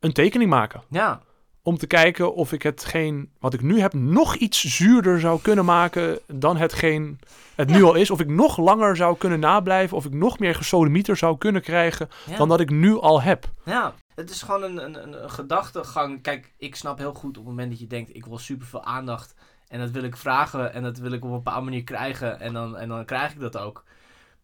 een 0.00 0.12
tekening 0.12 0.50
maken. 0.50 0.82
Ja, 0.88 1.20
Om 1.62 1.78
te 1.78 1.86
kijken 1.86 2.34
of 2.34 2.52
ik 2.52 2.62
hetgeen 2.62 3.30
wat 3.38 3.54
ik 3.54 3.62
nu 3.62 3.80
heb 3.80 3.92
nog 3.92 4.34
iets 4.34 4.76
zuurder 4.76 5.20
zou 5.20 5.40
kunnen 5.40 5.64
maken 5.64 6.18
dan 6.26 6.56
hetgeen 6.56 7.20
het 7.54 7.68
nu 7.68 7.82
al 7.82 7.94
is. 7.94 8.10
Of 8.10 8.20
ik 8.20 8.28
nog 8.28 8.56
langer 8.56 8.96
zou 8.96 9.16
kunnen 9.16 9.40
nablijven. 9.40 9.96
Of 9.96 10.04
ik 10.04 10.12
nog 10.12 10.38
meer 10.38 10.54
gesodemieter 10.54 11.16
zou 11.16 11.38
kunnen 11.38 11.62
krijgen 11.62 12.08
ja. 12.26 12.36
dan 12.36 12.48
dat 12.48 12.60
ik 12.60 12.70
nu 12.70 12.98
al 13.00 13.22
heb. 13.22 13.52
Ja, 13.64 13.94
het 14.14 14.30
is 14.30 14.42
gewoon 14.42 14.62
een, 14.62 14.84
een, 14.84 15.02
een, 15.02 15.22
een 15.22 15.30
gedachtegang. 15.30 16.22
Kijk, 16.22 16.54
ik 16.58 16.74
snap 16.74 16.98
heel 16.98 17.14
goed 17.14 17.28
op 17.28 17.34
het 17.34 17.44
moment 17.44 17.70
dat 17.70 17.78
je 17.78 17.86
denkt, 17.86 18.16
ik 18.16 18.24
wil 18.24 18.38
superveel 18.38 18.84
aandacht. 18.84 19.34
En 19.68 19.78
dat 19.78 19.90
wil 19.90 20.02
ik 20.02 20.16
vragen 20.16 20.72
en 20.72 20.82
dat 20.82 20.98
wil 20.98 21.12
ik 21.12 21.24
op 21.24 21.30
een 21.30 21.36
bepaalde 21.36 21.64
manier 21.64 21.84
krijgen. 21.84 22.40
En 22.40 22.52
dan, 22.52 22.76
en 22.76 22.88
dan 22.88 23.04
krijg 23.04 23.32
ik 23.32 23.40
dat 23.40 23.58
ook. 23.58 23.84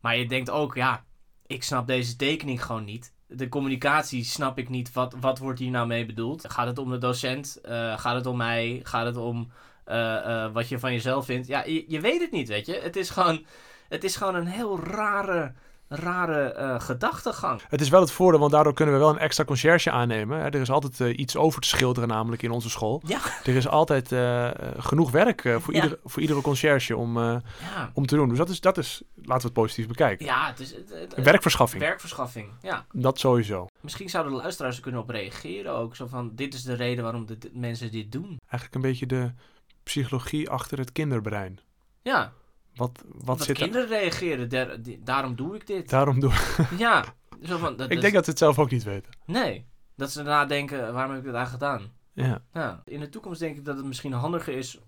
Maar 0.00 0.17
je 0.17 0.27
denkt 0.27 0.50
ook, 0.50 0.75
ja, 0.75 1.05
ik 1.47 1.62
snap 1.62 1.87
deze 1.87 2.17
tekening 2.17 2.65
gewoon 2.65 2.85
niet. 2.85 3.13
De 3.26 3.49
communicatie 3.49 4.25
snap 4.25 4.59
ik 4.59 4.69
niet. 4.69 4.93
Wat, 4.93 5.15
wat 5.21 5.38
wordt 5.38 5.59
hier 5.59 5.71
nou 5.71 5.87
mee 5.87 6.06
bedoeld? 6.06 6.50
Gaat 6.50 6.67
het 6.67 6.79
om 6.79 6.91
de 6.91 6.99
docent? 6.99 7.61
Eh, 7.62 7.99
gaat 7.99 8.15
het 8.15 8.26
om 8.26 8.37
mij? 8.37 8.81
Gaat 8.82 9.06
het 9.06 9.17
om 9.17 9.50
eh, 9.85 10.44
eh, 10.44 10.53
wat 10.53 10.69
je 10.69 10.79
van 10.79 10.93
jezelf 10.93 11.25
vindt? 11.25 11.47
Ja, 11.47 11.65
je, 11.65 11.85
je 11.88 12.00
weet 12.00 12.21
het 12.21 12.31
niet, 12.31 12.49
weet 12.49 12.67
je. 12.67 12.81
Het 12.82 12.97
is 12.97 13.11
gewoon, 13.11 13.44
het 13.88 14.05
is 14.05 14.17
gewoon 14.17 14.35
een 14.35 14.47
heel 14.47 14.81
rare, 14.81 15.52
rare 15.97 16.43
eh, 16.53 16.81
gedachtegang. 16.81 17.61
Het 17.69 17.81
is 17.81 17.89
wel 17.89 18.01
het 18.01 18.11
voordeel, 18.11 18.41
want 18.41 18.53
daardoor 18.53 18.75
kunnen 18.75 18.95
we 18.95 19.01
wel 19.01 19.11
een 19.11 19.19
extra 19.19 19.45
conciërge 19.45 19.91
aannemen. 19.91 20.39
Er 20.41 20.55
is 20.55 20.71
altijd 20.71 21.01
eh, 21.01 21.19
iets 21.19 21.37
over 21.37 21.61
te 21.61 21.69
schilderen, 21.69 22.09
namelijk 22.09 22.43
in 22.43 22.51
onze 22.51 22.71
school. 22.71 23.03
Ja. 23.07 23.19
Er 23.45 23.55
is 23.57 23.69
altijd 23.69 24.13
eh, 24.13 24.51
genoeg 24.79 25.11
werk 25.11 25.41
voor, 25.59 25.75
Ja. 25.75 25.89
voor 26.05 26.23
iedere 26.23 26.41
conciërge 26.41 26.97
om, 26.97 27.19
Ja. 27.19 27.43
om 27.95 28.07
te 28.07 28.17
doen. 28.17 28.29
Dus 28.29 28.39
dat 28.39 28.49
is, 28.49 28.61
dat 28.61 28.79
is, 28.79 29.03
laten 29.15 29.37
we 29.37 29.43
het 29.43 29.53
positief 29.53 29.87
bekijken. 29.87 30.27
Ja, 30.27 30.47
het 30.47 30.61
is 30.61 30.75
het, 30.75 30.91
het- 31.15 31.25
Werkverschaffing, 31.25 31.83
werkverschaffing. 31.83 32.49
Ja. 32.63 32.87
dat 32.93 33.19
sowieso. 33.19 33.67
Misschien 33.81 34.09
zouden 34.11 34.33
de 34.33 34.39
luisteraars 34.39 34.77
er 34.77 34.83
kunnen 34.83 35.01
op 35.01 35.09
reageren 35.09 35.73
ook. 35.73 35.97
Zo 35.97 36.07
van, 36.07 36.31
dit 36.35 36.55
is 36.55 36.63
de 36.63 36.75
reden 36.75 37.05
waarom 37.05 37.27
de 37.27 37.39
mensen 37.53 37.91
dit 37.91 38.13
doen. 38.13 38.39
Eigenlijk 38.49 38.75
een 38.75 38.81
beetje 38.91 39.07
de 39.07 39.33
psychologie 39.83 40.51
achter 40.51 40.79
het 40.79 40.93
kinderbrein. 40.93 41.59
Ja, 42.03 42.33
Wat, 42.75 43.04
wat 43.14 43.38
dat 43.38 43.47
zit 43.47 43.57
er? 43.57 43.62
kinderen 43.62 43.88
reageren. 43.88 44.49
Der- 44.49 44.78
daarom 45.04 45.37
doe 45.37 45.54
ik 45.54 45.66
dit. 45.66 45.90
Daarom 45.90 46.21
doe 46.21 46.33
Ja, 46.78 47.04
zo 47.43 47.59
van, 47.59 47.76
dat, 47.76 47.90
ik 47.90 48.00
denk 48.00 48.14
dat 48.14 48.25
ze 48.25 48.31
het 48.31 48.38
zelf 48.38 48.59
ook 48.59 48.71
niet 48.71 48.83
weten. 48.85 49.12
Nee, 49.26 49.66
dat 49.97 50.11
ze 50.11 50.23
nadenken, 50.23 50.93
waarom 50.93 51.11
heb 51.14 51.21
ik 51.21 51.26
dit 51.26 51.35
eigenlijk 51.35 51.64
gedaan? 51.64 51.93
Ja. 52.12 52.43
Ja. 52.52 52.83
In 52.85 53.00
de 53.00 53.09
toekomst 53.09 53.40
denk 53.40 53.57
ik 53.57 53.64
dat 53.64 53.76
het 53.76 53.87
misschien 53.87 54.12
handiger 54.12 54.57
is 54.57 54.78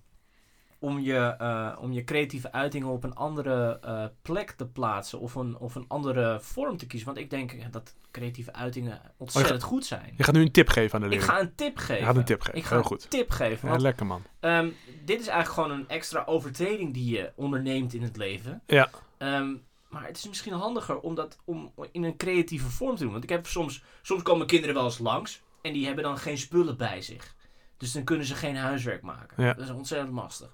om 0.78 1.00
je, 1.00 1.16
eh, 1.38 1.72
om 1.80 1.92
je 1.92 2.04
creatieve 2.04 2.52
uitingen 2.52 2.88
op 2.88 3.04
een 3.04 3.14
andere 3.14 3.78
eh, 3.82 4.04
plek 4.22 4.50
te 4.50 4.66
plaatsen. 4.66 5.20
Of 5.20 5.34
een, 5.34 5.58
of 5.58 5.74
een 5.74 5.84
andere 5.88 6.38
vorm 6.40 6.76
te 6.76 6.86
kiezen. 6.86 7.06
Want 7.06 7.18
ik 7.20 7.30
denk 7.30 7.72
dat 7.72 7.94
creatieve 8.10 8.52
uitingen 8.52 9.00
ontzettend 9.16 9.62
goed 9.62 9.84
zijn. 9.86 10.14
Je 10.16 10.22
gaat 10.24 10.34
nu 10.34 10.40
een 10.40 10.50
tip 10.52 10.68
geven 10.68 10.94
aan 10.94 11.00
de 11.00 11.06
Ik 11.06 11.20
leerling. 11.20 11.32
ga 11.38 11.40
een 11.40 11.54
tip 11.54 11.76
geven. 11.76 11.96
Je 11.96 12.04
gaat 12.04 12.16
een 12.16 12.24
tip 12.24 12.40
geven, 12.40 12.58
Ik 12.58 12.64
ga 12.64 12.68
heel 12.70 12.78
een 12.78 12.84
goed. 12.84 13.10
tip 13.10 13.30
geven. 13.30 13.68
Ja, 13.68 13.76
lekker 13.76 14.06
man. 14.06 14.22
ehm, 14.40 14.68
dit 15.04 15.20
is 15.20 15.26
eigenlijk 15.26 15.48
gewoon 15.68 15.78
een 15.80 15.88
extra 15.88 16.22
overtreding 16.26 16.94
die 16.94 17.10
je 17.16 17.32
onderneemt 17.34 17.94
in 17.94 18.02
het 18.02 18.16
leven. 18.16 18.62
Ja. 18.66 18.90
Ehm, 19.18 19.54
maar 19.88 20.06
het 20.06 20.16
is 20.16 20.28
misschien 20.28 20.52
handiger 20.52 20.98
om 20.98 21.14
dat 21.14 21.38
om 21.44 21.72
in 21.92 22.04
een 22.04 22.16
creatieve 22.16 22.70
vorm 22.70 22.96
te 22.96 23.02
doen. 23.02 23.12
Want 23.12 23.24
ik 23.24 23.30
heb 23.30 23.46
soms, 23.46 23.82
soms 24.02 24.22
komen 24.22 24.46
kinderen 24.46 24.74
wel 24.74 24.84
eens 24.84 24.98
langs 24.98 25.42
en 25.62 25.72
die 25.72 25.86
hebben 25.86 26.04
dan 26.04 26.18
geen 26.18 26.38
spullen 26.38 26.76
bij 26.76 27.02
zich. 27.02 27.34
Dus 27.76 27.92
dan 27.92 28.04
kunnen 28.04 28.26
ze 28.26 28.34
geen 28.34 28.56
huiswerk 28.56 29.02
maken. 29.02 29.44
Ja. 29.44 29.52
Dat 29.54 29.64
is 29.64 29.70
ontzettend 29.70 30.14
lastig. 30.14 30.48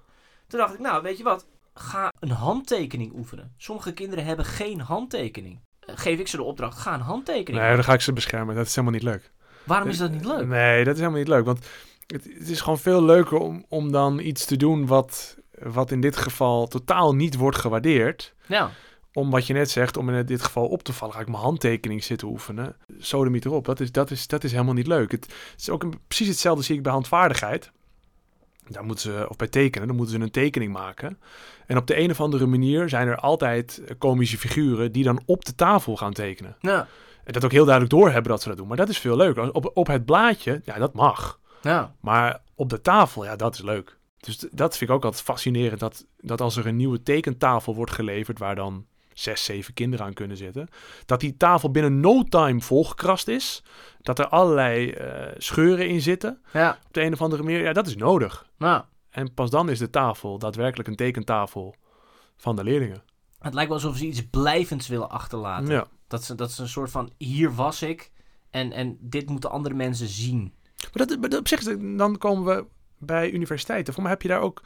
Toen 0.53 0.61
dacht 0.61 0.73
ik, 0.73 0.79
nou 0.79 1.01
weet 1.01 1.17
je 1.17 1.23
wat, 1.23 1.45
ga 1.73 2.13
een 2.19 2.31
handtekening 2.31 3.13
oefenen. 3.15 3.53
Sommige 3.57 3.93
kinderen 3.93 4.25
hebben 4.25 4.45
geen 4.45 4.79
handtekening. 4.79 5.59
Eh, 5.79 5.95
Geef 5.97 6.19
ik 6.19 6.27
ze 6.27 6.37
de 6.37 6.43
opdracht, 6.43 6.77
ga 6.77 6.93
een 6.93 6.99
handtekening. 6.99 7.63
Nee, 7.63 7.75
dan 7.75 7.83
ga 7.83 7.93
ik 7.93 8.01
ze 8.01 8.13
beschermen. 8.13 8.55
Dat 8.55 8.65
is 8.65 8.75
helemaal 8.75 8.99
niet 8.99 9.07
leuk. 9.07 9.31
Waarom 9.63 9.89
is 9.89 9.97
dat 9.97 10.11
niet 10.11 10.25
leuk? 10.25 10.47
Nee, 10.47 10.83
dat 10.83 10.93
is 10.93 10.99
helemaal 10.99 11.19
niet 11.19 11.27
leuk. 11.27 11.45
Want 11.45 11.65
het, 12.07 12.23
het 12.39 12.49
is 12.49 12.61
gewoon 12.61 12.79
veel 12.79 13.03
leuker 13.03 13.37
om, 13.37 13.65
om 13.69 13.91
dan 13.91 14.19
iets 14.19 14.45
te 14.45 14.57
doen 14.57 14.85
wat, 14.87 15.37
wat 15.59 15.91
in 15.91 16.01
dit 16.01 16.17
geval 16.17 16.67
totaal 16.67 17.15
niet 17.15 17.35
wordt 17.35 17.57
gewaardeerd. 17.57 18.33
Ja. 18.45 18.69
Om 19.13 19.29
wat 19.29 19.47
je 19.47 19.53
net 19.53 19.69
zegt, 19.69 19.97
om 19.97 20.09
in 20.09 20.25
dit 20.25 20.43
geval 20.43 20.67
op 20.67 20.83
te 20.83 20.93
vallen, 20.93 21.13
ga 21.15 21.21
ik 21.21 21.27
mijn 21.29 21.43
handtekening 21.43 22.03
zitten 22.03 22.27
oefenen. 22.27 22.75
Sodemiet 22.97 23.45
erop, 23.45 23.65
dat 23.65 23.79
is, 23.79 23.91
dat, 23.91 24.11
is, 24.11 24.27
dat 24.27 24.43
is 24.43 24.51
helemaal 24.51 24.73
niet 24.73 24.87
leuk. 24.87 25.11
Het, 25.11 25.33
is 25.57 25.69
ook 25.69 25.83
een, 25.83 25.99
precies 26.07 26.27
hetzelfde 26.27 26.63
zie 26.63 26.75
ik 26.75 26.83
bij 26.83 26.91
handvaardigheid. 26.91 27.71
Daar 28.67 28.83
moeten 28.83 29.11
ze, 29.11 29.25
of 29.29 29.35
bij 29.35 29.47
tekenen, 29.47 29.87
dan 29.87 29.95
moeten 29.97 30.15
ze 30.15 30.21
een 30.21 30.31
tekening 30.31 30.73
maken. 30.73 31.19
En 31.65 31.77
op 31.77 31.87
de 31.87 31.97
een 31.97 32.11
of 32.11 32.21
andere 32.21 32.45
manier 32.45 32.89
zijn 32.89 33.07
er 33.07 33.17
altijd 33.17 33.81
komische 33.97 34.37
figuren 34.37 34.91
die 34.91 35.03
dan 35.03 35.21
op 35.25 35.45
de 35.45 35.55
tafel 35.55 35.97
gaan 35.97 36.13
tekenen. 36.13 36.55
Ja. 36.59 36.87
En 37.23 37.33
dat 37.33 37.45
ook 37.45 37.51
heel 37.51 37.65
duidelijk 37.65 37.95
doorhebben 37.95 38.31
dat 38.31 38.41
ze 38.41 38.47
dat 38.47 38.57
doen. 38.57 38.67
Maar 38.67 38.77
dat 38.77 38.89
is 38.89 38.97
veel 38.97 39.17
leuker. 39.17 39.53
Op, 39.53 39.71
op 39.73 39.87
het 39.87 40.05
blaadje, 40.05 40.61
ja, 40.63 40.77
dat 40.77 40.93
mag. 40.93 41.39
Ja. 41.61 41.95
Maar 41.99 42.41
op 42.55 42.69
de 42.69 42.81
tafel, 42.81 43.23
ja, 43.23 43.35
dat 43.35 43.53
is 43.53 43.61
leuk. 43.61 43.97
Dus 44.19 44.37
dat 44.51 44.77
vind 44.77 44.89
ik 44.89 44.95
ook 44.95 45.03
altijd 45.03 45.23
fascinerend. 45.23 45.79
Dat, 45.79 46.05
dat 46.17 46.41
als 46.41 46.55
er 46.55 46.67
een 46.67 46.75
nieuwe 46.75 47.03
tekentafel 47.03 47.75
wordt 47.75 47.91
geleverd, 47.91 48.39
waar 48.39 48.55
dan 48.55 48.85
zes, 49.13 49.43
zeven 49.43 49.73
kinderen 49.73 50.05
aan 50.05 50.13
kunnen 50.13 50.37
zitten, 50.37 50.67
dat 51.05 51.19
die 51.19 51.37
tafel 51.37 51.71
binnen 51.71 51.99
no 51.99 52.23
time 52.23 52.61
volgekrast 52.61 53.27
is. 53.27 53.63
Dat 54.01 54.19
er 54.19 54.27
allerlei 54.27 54.89
eh, 54.91 55.31
scheuren 55.37 55.87
in 55.87 56.01
zitten. 56.01 56.41
Ja. 56.53 56.79
Op 56.87 56.93
de 56.93 57.01
een 57.01 57.13
of 57.13 57.21
andere 57.21 57.43
manier, 57.43 57.61
ja, 57.61 57.73
dat 57.73 57.87
is 57.87 57.95
nodig. 57.95 58.47
Nou, 58.57 58.83
En 59.09 59.33
pas 59.33 59.49
dan 59.49 59.69
is 59.69 59.79
de 59.79 59.89
tafel 59.89 60.37
daadwerkelijk 60.39 60.89
een 60.89 60.95
tekentafel 60.95 61.75
van 62.37 62.55
de 62.55 62.63
leerlingen. 62.63 63.03
het 63.39 63.53
lijkt 63.53 63.69
wel 63.69 63.79
alsof 63.79 63.97
ze 63.97 64.05
iets 64.05 64.29
blijvends 64.29 64.87
willen 64.87 65.09
achterlaten. 65.09 65.73
Ja. 65.73 65.85
Dat, 66.07 66.23
ze, 66.23 66.35
dat 66.35 66.49
is 66.49 66.57
een 66.57 66.67
soort 66.67 66.91
van, 66.91 67.11
hier 67.17 67.55
was 67.55 67.81
ik 67.81 68.11
en, 68.49 68.71
en 68.71 68.97
dit 68.99 69.29
moeten 69.29 69.51
andere 69.51 69.75
mensen 69.75 70.07
zien. 70.07 70.53
Maar 70.93 71.07
dat, 71.07 71.19
maar 71.19 71.39
op 71.39 71.47
zich, 71.47 71.77
dan 71.97 72.17
komen 72.17 72.55
we 72.55 72.65
bij 73.05 73.31
universiteiten. 73.31 73.93
Voor 73.93 74.03
mij 74.03 74.11
heb 74.11 74.21
je 74.21 74.27
daar 74.27 74.41
ook 74.41 74.61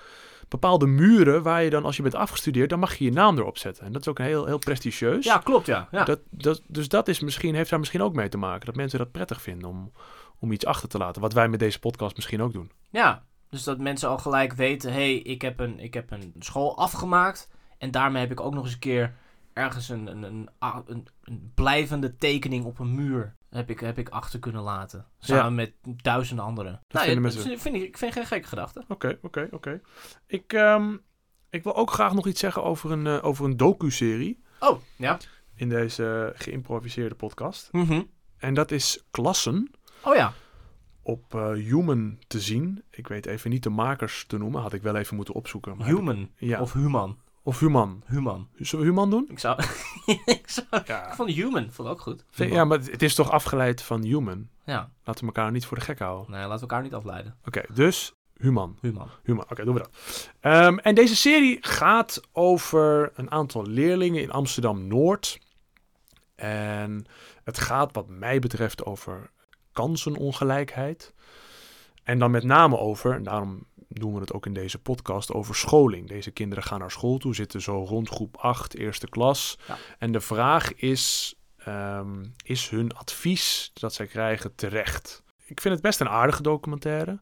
bepaalde 0.48 0.86
muren 0.86 1.44
waar 1.44 1.64
je 1.64 1.70
dan, 1.70 1.86
als 1.86 1.96
je 1.96 2.02
bent 2.02 2.16
afgestudeerd, 2.16 2.70
dan 2.70 2.80
mag 2.80 2.96
je 2.96 3.06
je 3.06 3.12
naam 3.12 3.38
erop 3.38 3.58
zetten. 3.58 3.86
En 3.86 3.92
dat 3.92 4.02
is 4.02 4.08
ook 4.08 4.20
een 4.20 4.26
heel, 4.26 4.46
heel 4.46 4.58
prestigieus. 4.58 5.26
Ja, 5.26 5.38
klopt 5.38 5.66
ja. 5.66 5.88
ja. 5.92 6.04
Dat, 6.04 6.20
dat, 6.30 6.62
dus 6.68 6.88
dat 6.88 7.08
is 7.08 7.20
misschien, 7.20 7.56
heeft 7.56 7.70
daar 7.70 7.80
misschien 7.80 8.02
ook 8.02 8.14
mee 8.14 8.30
te 8.30 8.38
maken. 8.38 8.66
Dat 8.66 8.76
mensen 8.76 9.00
dat 9.00 9.12
prettig 9.12 9.42
vinden 9.42 9.70
om, 9.70 9.92
om 10.40 10.52
iets 10.52 10.66
achter 10.66 10.90
te 10.90 10.98
laten. 10.98 11.22
Wat 11.22 11.34
wij 11.34 11.50
met 11.50 11.60
deze 11.60 11.80
podcast 11.80 12.16
misschien 12.16 12.42
ook 12.42 12.54
doen. 12.54 12.72
Ja, 12.90 13.24
dus 13.50 13.64
dat 13.64 13.78
mensen 13.78 14.10
al 14.10 14.18
gelijk 14.18 14.54
weten, 14.54 14.92
hé, 14.92 14.98
hey, 14.98 15.16
ik, 15.16 15.42
heb 15.42 15.60
een, 15.60 15.80
ik 15.80 15.94
heb 15.94 16.12
een 16.12 16.34
school 16.40 16.78
afgemaakt. 16.78 17.50
En 17.78 17.92
daarmee 17.92 18.22
heb 18.22 18.32
ik 18.32 18.40
ook 18.40 18.54
nog 18.54 18.64
eens 18.64 18.74
een 18.74 18.80
keer 18.80 19.16
ergens 19.54 19.90
een, 19.90 20.08
een, 20.08 20.24
een, 20.24 20.50
a- 20.64 20.84
een, 20.86 21.08
een 21.24 21.52
blijvende 21.56 22.16
tekening 22.16 22.66
op 22.66 22.80
een 22.80 22.96
muur 22.96 23.36
heb 23.50 23.70
ik, 23.70 23.80
heb 23.80 23.98
ik 23.98 24.10
achter 24.10 24.40
kunnen 24.40 24.62
laten. 24.62 25.06
Samen 25.20 25.44
Ja. 25.44 25.50
met 25.50 25.74
duizenden 26.04 26.46
anderen. 26.46 26.72
nou, 26.72 26.84
vinden 27.06 27.14
ja, 27.14 27.20
mensen- 27.20 27.50
dat 27.52 27.62
vind 27.62 27.76
ik, 27.76 27.82
ik 27.84 27.98
vind 27.98 28.14
geen 28.14 28.26
gekke 28.26 28.48
gedachte. 28.48 28.84
Oké, 28.88 29.18
oké, 29.22 29.48
oké. 29.52 29.82
Ik, 30.28 30.54
ehm, 30.54 30.96
ik 31.50 31.64
wil 31.64 31.76
ook 31.76 31.92
graag 31.92 32.14
nog 32.14 32.28
iets 32.28 32.40
zeggen 32.40 32.64
over 32.64 32.92
een, 32.92 33.08
eh, 33.08 33.24
over 33.26 33.46
een 33.46 33.58
docu-serie 33.58 34.44
Oh, 34.60 34.80
ja. 34.96 35.18
in 35.56 35.70
deze 35.70 36.34
geïmproviseerde 36.36 37.16
podcast. 37.16 37.70
Mhm. 37.72 38.02
En 38.38 38.54
dat 38.54 38.72
is 38.72 39.06
Klassen. 39.12 39.72
Oh 40.04 40.16
ja. 40.16 40.34
op 41.02 41.36
eh, 41.36 41.50
Human 41.52 42.20
te 42.28 42.40
zien. 42.40 42.84
Ik 42.90 43.08
weet 43.08 43.26
even 43.26 43.50
niet 43.50 43.64
de 43.64 43.70
makers 43.70 44.26
te 44.26 44.38
noemen. 44.38 44.62
Had 44.62 44.74
ik 44.74 44.82
wel 44.82 44.96
even 44.96 45.16
moeten 45.16 45.34
opzoeken. 45.34 45.78
maar 45.78 45.88
Human. 45.88 46.20
ik- 46.22 46.30
ja. 46.38 46.62
Of 46.62 46.74
human. 46.74 47.18
Of 47.48 47.60
Human. 47.60 48.04
Human. 48.06 48.48
Zullen 48.56 48.86
we 48.86 48.92
Human 48.92 49.10
doen? 49.10 49.26
Ik 49.30 49.40
zou... 49.40 49.64
ik 50.26 50.50
zou... 50.50 50.68
Ik 50.72 51.14
vond 51.16 51.30
human 51.30 51.72
vond 51.72 51.88
ik 51.88 51.94
ook 51.94 52.02
goed. 52.02 52.24
Ja, 52.32 52.66
maar 52.66 52.80
het 52.80 53.02
is 53.02 53.16
toch 53.16 53.32
afgeleid 53.32 53.82
van 53.82 54.04
Human? 54.04 54.50
Ja. 54.66 54.92
Laten 55.04 55.22
we 55.22 55.34
elkaar 55.34 55.52
niet 55.52 55.66
voor 55.66 55.78
de 55.78 55.84
gek 55.84 56.00
houden. 56.00 56.32
Nee, 56.32 56.42
laten 56.42 56.56
we 56.56 56.62
elkaar 56.62 56.82
niet 56.82 56.94
afleiden. 56.94 57.36
Oké, 57.46 57.62
dus 57.74 58.14
Human. 58.38 58.78
Human. 58.82 59.10
Human. 59.24 59.46
Oké, 59.50 59.66
doen 59.66 59.74
we 59.74 59.80
dat. 59.80 59.92
Ehm, 60.40 60.78
en 60.78 60.96
deze 60.96 61.16
serie 61.16 61.58
gaat 61.62 62.22
over 62.32 63.12
een 63.16 63.32
aantal 63.32 63.66
leerlingen 63.66 64.22
in 64.22 64.32
Amsterdam-Noord. 64.32 65.40
En 66.36 67.06
het 67.44 67.60
gaat 67.60 67.94
wat 67.94 68.08
mij 68.08 68.40
betreft 68.40 68.86
over 68.86 69.30
kansenongelijkheid. 69.72 71.14
En 72.04 72.20
dan 72.20 72.32
met 72.32 72.44
name 72.44 72.78
over, 72.78 73.14
en 73.14 73.24
daarom 73.24 73.66
doen 74.00 74.14
we 74.14 74.20
het 74.20 74.34
ook 74.34 74.46
in 74.46 74.54
deze 74.54 74.78
podcast, 74.80 75.34
over 75.34 75.56
scholing. 75.56 76.08
Deze 76.08 76.32
kinderen 76.32 76.64
gaan 76.64 76.80
naar 76.80 76.92
school 76.92 77.18
toe, 77.18 77.36
zitten 77.36 77.62
zo 77.62 77.84
rond 77.84 78.10
groep 78.10 78.38
8, 78.38 78.76
eerste 78.76 79.10
klas. 79.10 79.58
Ja. 79.68 79.78
En 80.00 80.12
de 80.12 80.22
vraag 80.22 80.74
is, 80.76 81.36
ehm, 81.58 82.26
is 82.44 82.70
hun 82.70 82.94
advies 82.96 83.72
dat 83.74 83.94
zij 83.94 84.06
krijgen 84.08 84.56
terecht? 84.56 85.24
Ik 85.46 85.62
vind 85.62 85.74
het 85.74 85.84
best 85.84 86.00
een 86.00 86.10
aardige 86.10 86.42
documentaire. 86.42 87.20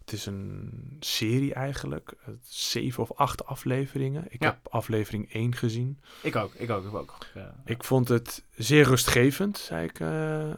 Het 0.00 0.12
is 0.14 0.26
een 0.26 0.70
serie 1.00 1.54
eigenlijk. 1.54 2.12
Zeven 2.48 3.02
of 3.02 3.12
acht 3.12 3.46
afleveringen. 3.46 4.24
Ik 4.28 4.42
Ja. 4.42 4.46
heb 4.48 4.58
aflevering 4.72 5.34
1 5.34 5.54
gezien. 5.54 6.00
Ik 6.22 6.36
ook. 6.36 6.54
Ik 6.54 6.70
ook. 6.70 6.84
Ik 6.84 6.94
ook. 6.94 7.16
Ja. 7.34 7.54
Ik 7.64 7.84
vond 7.84 8.08
het 8.08 8.44
zeer 8.56 8.84
rustgevend, 8.84 9.58
zei 9.58 9.84
ik 9.86 10.00
eh, 10.00 10.50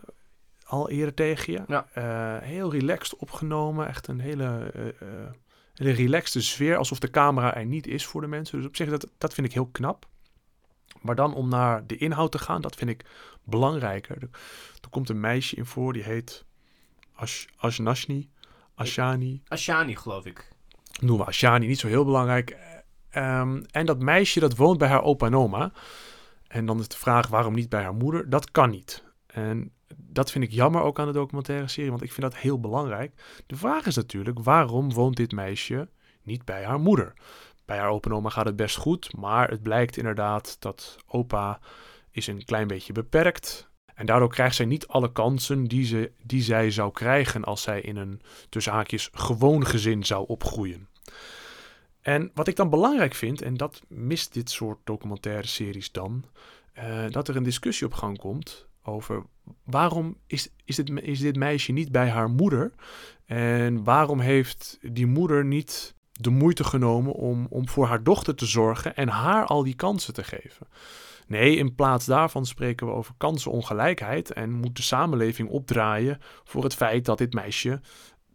al 0.68 0.90
eerder 0.90 1.14
tegen 1.14 1.52
je. 1.52 1.62
Ja. 1.66 1.86
Eh, 1.92 2.48
heel 2.48 2.72
relaxed 2.72 3.16
opgenomen. 3.16 3.88
Echt 3.88 4.06
een 4.06 4.20
hele, 4.20 4.70
eh, 5.00 5.06
hele 5.74 5.90
relaxte 5.90 6.42
sfeer. 6.42 6.76
Alsof 6.76 6.98
de 6.98 7.10
camera 7.10 7.54
er 7.54 7.66
niet 7.66 7.86
is 7.86 8.06
voor 8.06 8.20
de 8.20 8.26
mensen. 8.26 8.58
Dus 8.58 8.66
op 8.66 8.76
zich, 8.76 8.88
dat, 8.88 9.08
dat 9.18 9.34
vind 9.34 9.46
ik 9.46 9.52
heel 9.52 9.66
knap. 9.66 10.06
Maar 11.00 11.14
dan 11.14 11.34
om 11.34 11.48
naar 11.48 11.86
de 11.86 11.96
inhoud 11.96 12.32
te 12.32 12.38
gaan, 12.38 12.60
dat 12.60 12.74
vind 12.74 12.90
ik 12.90 13.04
belangrijker. 13.44 14.16
Er, 14.16 14.28
er 14.80 14.88
komt 14.90 15.08
een 15.08 15.20
meisje 15.20 15.56
in 15.56 15.66
voor, 15.66 15.92
die 15.92 16.02
heet 16.02 16.44
Ash, 17.12 17.46
Ashnashni. 17.56 18.30
Ashani. 18.74 19.42
Ashani, 19.48 19.96
geloof 19.96 20.24
ik. 20.24 20.48
Noemen 21.00 21.24
we 21.24 21.30
Ashani, 21.30 21.66
niet 21.66 21.78
zo 21.78 21.88
heel 21.88 22.04
belangrijk. 22.04 22.56
Ehm, 23.10 23.62
en 23.70 23.86
dat 23.86 23.98
meisje 23.98 24.40
dat 24.40 24.56
woont 24.56 24.78
bij 24.78 24.88
haar 24.88 25.02
opa 25.02 25.26
en 25.26 25.36
oma. 25.36 25.72
En 26.46 26.66
dan 26.66 26.78
is 26.78 26.88
de 26.88 26.96
vraag 26.96 27.28
waarom 27.28 27.54
niet 27.54 27.68
bij 27.68 27.82
haar 27.82 27.94
moeder. 27.94 28.30
Dat 28.30 28.50
kan 28.50 28.70
niet. 28.70 29.04
En 29.26 29.72
dat 30.10 30.30
vind 30.30 30.44
ik 30.44 30.50
jammer 30.50 30.82
ook 30.82 30.98
aan 30.98 31.06
de 31.06 31.12
documentaire 31.12 31.68
serie, 31.68 31.90
want 31.90 32.02
ik 32.02 32.12
vind 32.12 32.32
dat 32.32 32.40
heel 32.40 32.60
belangrijk. 32.60 33.42
De 33.46 33.56
vraag 33.56 33.86
is 33.86 33.96
natuurlijk, 33.96 34.38
waarom 34.38 34.92
woont 34.92 35.16
dit 35.16 35.32
meisje 35.32 35.88
niet 36.22 36.44
bij 36.44 36.64
haar 36.64 36.80
moeder? 36.80 37.12
Bij 37.64 37.78
haar 37.78 37.88
opa 37.88 38.10
en 38.10 38.16
oma 38.16 38.28
gaat 38.28 38.46
het 38.46 38.56
best 38.56 38.76
goed, 38.76 39.16
maar 39.16 39.50
het 39.50 39.62
blijkt 39.62 39.96
inderdaad 39.96 40.56
dat 40.60 40.96
opa 41.06 41.60
is 42.10 42.26
een 42.26 42.44
klein 42.44 42.66
beetje 42.66 42.92
beperkt. 42.92 43.70
En 43.94 44.06
daardoor 44.06 44.28
krijgt 44.28 44.56
zij 44.56 44.66
niet 44.66 44.86
alle 44.86 45.12
kansen 45.12 45.64
die, 45.64 45.84
ze, 45.84 46.12
die 46.22 46.42
zij 46.42 46.70
zou 46.70 46.92
krijgen 46.92 47.44
als 47.44 47.62
zij 47.62 47.80
in 47.80 47.96
een 47.96 48.20
tussen 48.48 48.72
haakjes 48.72 49.08
gewoon 49.12 49.66
gezin 49.66 50.04
zou 50.04 50.26
opgroeien. 50.26 50.88
En 52.00 52.30
wat 52.34 52.48
ik 52.48 52.56
dan 52.56 52.70
belangrijk 52.70 53.14
vind, 53.14 53.42
en 53.42 53.54
dat 53.54 53.82
mist 53.88 54.32
dit 54.32 54.50
soort 54.50 54.78
documentaire 54.84 55.46
series 55.46 55.92
dan, 55.92 56.24
eh, 56.72 57.04
dat 57.10 57.28
er 57.28 57.36
een 57.36 57.42
discussie 57.42 57.86
op 57.86 57.94
gang 57.94 58.18
komt 58.18 58.67
over 58.88 59.24
waarom 59.64 60.16
is, 60.26 60.48
is, 60.64 60.76
dit, 60.76 60.90
is 61.02 61.20
dit 61.20 61.36
meisje 61.36 61.72
niet 61.72 61.92
bij 61.92 62.08
haar 62.08 62.30
moeder? 62.30 62.72
En 63.24 63.84
waarom 63.84 64.20
heeft 64.20 64.78
die 64.80 65.06
moeder 65.06 65.44
niet 65.44 65.94
de 66.12 66.30
moeite 66.30 66.64
genomen 66.64 67.12
om, 67.12 67.46
om 67.50 67.68
voor 67.68 67.86
haar 67.86 68.02
dochter 68.02 68.34
te 68.34 68.46
zorgen 68.46 68.96
en 68.96 69.08
haar 69.08 69.46
al 69.46 69.62
die 69.62 69.74
kansen 69.74 70.14
te 70.14 70.24
geven? 70.24 70.66
Nee, 71.26 71.56
in 71.56 71.74
plaats 71.74 72.06
daarvan 72.06 72.46
spreken 72.46 72.86
we 72.86 72.92
over 72.92 73.14
kansenongelijkheid 73.16 74.32
en 74.32 74.52
moet 74.52 74.76
de 74.76 74.82
samenleving 74.82 75.48
opdraaien 75.48 76.18
voor 76.44 76.64
het 76.64 76.74
feit 76.74 77.04
dat 77.04 77.18
dit 77.18 77.32
meisje 77.32 77.80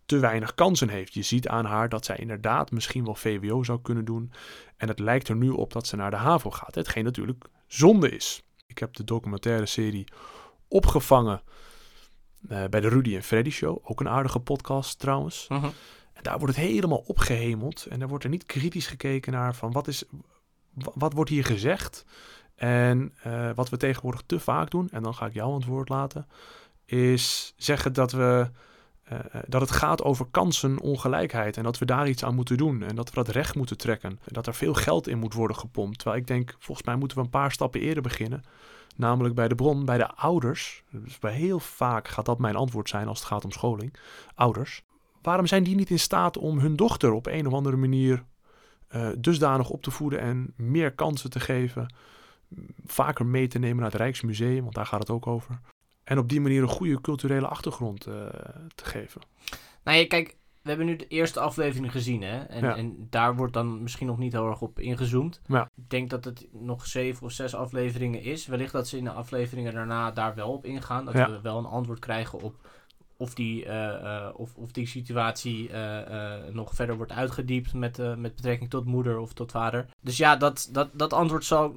te 0.06 0.20
weinig 0.20 0.56
kansen 0.56 0.90
heeft. 0.90 1.14
Je 1.14 1.22
ziet 1.22 1.48
aan 1.48 1.66
haar 1.66 1.90
dat 1.90 2.06
zij 2.06 2.16
inderdaad 2.16 2.72
misschien 2.72 3.06
wel 3.06 3.16
VWO 3.16 3.64
zou 3.64 3.82
kunnen 3.82 4.06
doen. 4.06 4.32
En 4.78 4.88
het 4.88 5.00
lijkt 5.00 5.28
er 5.28 5.36
nu 5.36 5.50
op 5.50 5.74
dat 5.74 5.88
ze 5.88 5.96
naar 5.96 6.12
de 6.12 6.18
HAVO 6.18 6.52
gaat. 6.52 6.76
Hetgeen 6.76 7.04
natuurlijk 7.04 7.46
zonde 7.68 8.10
is. 8.10 8.44
Ik 8.68 8.78
heb 8.78 8.94
de 8.94 9.04
documentaire 9.04 9.66
serie 9.66 10.08
opgevangen 10.74 11.42
eh, 12.50 12.64
bij 12.70 12.80
de 12.82 12.88
Rudy 12.90 13.16
en 13.16 13.24
Freddy 13.24 13.50
Show. 13.50 13.80
Ook 13.84 14.00
een 14.00 14.10
aardige 14.10 14.40
podcast 14.40 15.00
trouwens. 15.00 15.46
Mhm. 15.50 15.66
En 16.14 16.24
daar 16.24 16.40
wordt 16.40 16.56
het 16.56 16.66
helemaal 16.66 17.04
opgehemeld. 17.08 17.86
En 17.86 18.00
daar 18.00 18.08
wordt 18.08 18.24
er 18.24 18.30
niet 18.30 18.46
kritisch 18.46 18.88
gekeken 18.88 19.32
naar 19.32 19.56
van 19.56 19.72
wat, 19.72 19.88
is, 19.88 20.04
wa- 20.74 20.92
wat 20.96 21.14
wordt 21.14 21.30
hier 21.30 21.46
gezegd. 21.46 22.06
En 22.56 23.14
eh, 23.24 23.50
wat 23.56 23.70
we 23.70 23.78
tegenwoordig 23.78 24.24
te 24.26 24.40
vaak 24.40 24.72
doen, 24.72 24.90
en 24.92 25.04
dan 25.04 25.16
ga 25.16 25.26
ik 25.26 25.34
jou 25.34 25.50
aan 25.50 25.60
het 25.60 25.66
woord 25.66 25.90
laten, 25.90 26.28
is 26.86 27.54
zeggen 27.58 27.94
dat 27.94 28.12
we 28.12 28.50
eh, 29.04 29.20
dat 29.48 29.62
het 29.62 29.72
gaat 29.72 30.04
over 30.04 30.26
kansenongelijkheid 30.32 31.58
en 31.58 31.64
dat 31.64 31.78
we 31.78 31.86
daar 31.86 32.08
iets 32.08 32.24
aan 32.24 32.36
moeten 32.36 32.58
doen 32.58 32.84
en 32.84 32.96
dat 32.96 33.10
we 33.10 33.16
dat 33.16 33.28
recht 33.28 33.56
moeten 33.56 33.78
trekken. 33.78 34.10
En 34.10 34.34
dat 34.34 34.48
er 34.48 34.54
veel 34.56 34.74
geld 34.74 35.08
in 35.08 35.18
moet 35.20 35.34
worden 35.34 35.58
gepompt. 35.58 35.98
Terwijl 35.98 36.22
ik 36.22 36.28
denk, 36.28 36.56
volgens 36.60 36.88
mij 36.88 36.96
moeten 36.96 37.18
we 37.18 37.24
een 37.24 37.30
paar 37.30 37.52
stappen 37.52 37.82
eerder 37.82 38.04
beginnen. 38.04 38.44
Namelijk 38.96 39.36
bij 39.36 39.48
de 39.48 39.56
bron, 39.56 39.86
bij 39.86 39.98
de 39.98 40.08
ouders. 40.08 40.84
Dus 40.90 41.20
bij 41.20 41.34
heel 41.34 41.60
vaak 41.60 42.08
gaat 42.08 42.26
dat 42.26 42.40
mijn 42.40 42.56
antwoord 42.56 42.90
zijn 42.90 43.08
als 43.08 43.20
het 43.20 43.28
gaat 43.28 43.46
om 43.46 43.52
scholing. 43.52 43.94
Ouders. 44.36 44.84
Waarom 45.22 45.48
zijn 45.48 45.64
die 45.64 45.76
niet 45.76 45.90
in 45.90 46.00
staat 46.00 46.38
om 46.38 46.60
hun 46.60 46.76
dochter 46.76 47.12
op 47.12 47.26
een 47.26 47.48
of 47.48 47.54
andere 47.54 47.76
manier 47.76 48.24
eh, 48.88 49.10
dusdanig 49.18 49.70
op 49.70 49.82
te 49.82 49.92
voeden 49.92 50.20
en 50.20 50.54
meer 50.56 50.92
kansen 50.92 51.30
te 51.30 51.40
geven? 51.40 51.94
Vaker 52.86 53.26
mee 53.26 53.48
te 53.48 53.60
nemen 53.60 53.78
naar 53.78 53.92
het 53.92 54.02
Rijksmuseum, 54.02 54.62
want 54.64 54.76
daar 54.76 54.86
gaat 54.86 55.00
het 55.00 55.10
ook 55.10 55.28
over. 55.28 55.60
En 56.04 56.18
op 56.18 56.30
die 56.30 56.42
manier 56.42 56.62
een 56.62 56.68
goede 56.68 57.02
culturele 57.02 57.48
achtergrond 57.48 58.08
eh, 58.08 58.14
te 58.76 58.86
geven. 58.86 59.22
Nou 59.84 59.98
ja, 59.98 60.08
kijk, 60.08 60.36
we 60.64 60.70
hebben 60.70 60.86
nu 60.86 60.96
de 60.96 61.08
eerste 61.08 61.40
aflevering 61.40 61.92
gezien, 61.92 62.22
hè? 62.22 62.44
En, 62.44 62.62
Ja. 62.64 62.76
en 62.76 63.08
daar 63.10 63.36
wordt 63.36 63.54
dan 63.54 63.82
misschien 63.84 64.08
nog 64.08 64.18
niet 64.18 64.34
heel 64.34 64.48
erg 64.48 64.62
op 64.62 64.80
ingezoomd. 64.80 65.42
Ja. 65.48 65.70
Ik 65.76 65.90
denk 65.90 66.10
dat 66.10 66.26
het 66.26 66.48
nog 66.52 66.86
zeven 66.88 67.26
of 67.26 67.32
zes 67.32 67.56
afleveringen 67.56 68.22
is. 68.22 68.46
Wellicht 68.48 68.72
dat 68.72 68.88
ze 68.88 68.98
in 68.98 69.04
de 69.04 69.12
afleveringen 69.12 69.74
daarna 69.74 70.12
daar 70.12 70.36
wel 70.36 70.52
op 70.52 70.66
ingaan. 70.66 71.06
Dat 71.06 71.14
Ja. 71.14 71.30
we 71.30 71.42
wel 71.42 71.58
een 71.58 71.66
antwoord 71.66 72.00
krijgen 72.00 72.42
op 72.42 72.56
of 73.18 73.34
die, 73.34 73.66
eh, 73.66 74.26
eh, 74.26 74.30
of, 74.36 74.56
of 74.56 74.72
die 74.72 74.88
situatie 74.88 75.70
eh, 75.70 76.54
nog 76.54 76.74
verder 76.76 76.96
wordt 76.96 77.12
uitgediept 77.12 77.74
met, 77.74 77.98
met 77.98 78.36
betrekking 78.36 78.70
tot 78.70 78.86
moeder 78.86 79.18
of 79.20 79.34
tot 79.34 79.52
vader. 79.52 79.86
Dus 80.02 80.18
ja, 80.18 80.36
dat, 80.36 80.70
dat, 80.72 80.90
dat 80.94 81.14
antwoord 81.14 81.46
zal, 81.46 81.76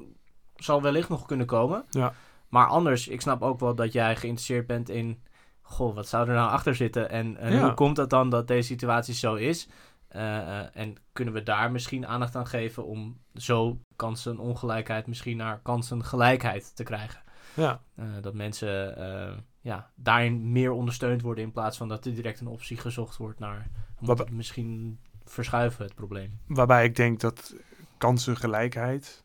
zal 0.56 0.82
wellicht 0.82 1.08
nog 1.08 1.26
kunnen 1.26 1.46
komen. 1.46 1.84
Ja. 1.90 2.14
Maar 2.48 2.66
anders, 2.66 3.08
ik 3.08 3.20
snap 3.20 3.42
ook 3.42 3.60
wel 3.60 3.74
dat 3.74 3.92
jij 3.92 4.16
geïnteresseerd 4.16 4.66
bent 4.66 4.88
in... 4.88 5.22
Goh, 5.68 5.94
wat 5.94 6.08
zou 6.08 6.28
er 6.28 6.34
nou 6.34 6.50
achter 6.50 6.74
zitten? 6.74 7.10
En, 7.10 7.36
en 7.36 7.52
Ja. 7.52 7.62
hoe 7.62 7.74
komt 7.74 7.96
het 7.96 8.10
dan 8.10 8.30
dat 8.30 8.48
deze 8.48 8.66
situatie 8.68 9.14
zo 9.14 9.34
is? 9.34 9.68
Eh, 10.08 10.60
eh, 10.60 10.66
en 10.72 10.96
kunnen 11.12 11.34
we 11.34 11.42
daar 11.42 11.70
misschien 11.70 12.06
aandacht 12.06 12.36
aan 12.36 12.46
geven 12.46 12.84
om 12.84 13.18
zo 13.34 13.80
kansenongelijkheid 13.96 15.06
misschien 15.06 15.36
naar 15.36 15.60
kansengelijkheid 15.62 16.76
te 16.76 16.82
krijgen? 16.82 17.20
Ja, 17.54 17.80
Eh, 17.94 18.04
dat 18.20 18.34
mensen 18.34 18.96
eh, 18.96 19.36
ja, 19.60 19.90
daarin 19.94 20.52
meer 20.52 20.72
ondersteund 20.72 21.22
worden 21.22 21.44
in 21.44 21.52
plaats 21.52 21.76
van 21.76 21.88
dat 21.88 22.04
er 22.04 22.14
direct 22.14 22.40
een 22.40 22.46
optie 22.46 22.76
gezocht 22.76 23.16
wordt 23.16 23.38
naar... 23.38 23.70
het 24.04 24.30
misschien 24.30 24.98
verschuiven 25.24 25.84
het 25.84 25.94
probleem. 25.94 26.40
waarbij 26.46 26.84
ik 26.84 26.96
denk 26.96 27.20
dat 27.20 27.54
kansengelijkheid, 27.98 29.24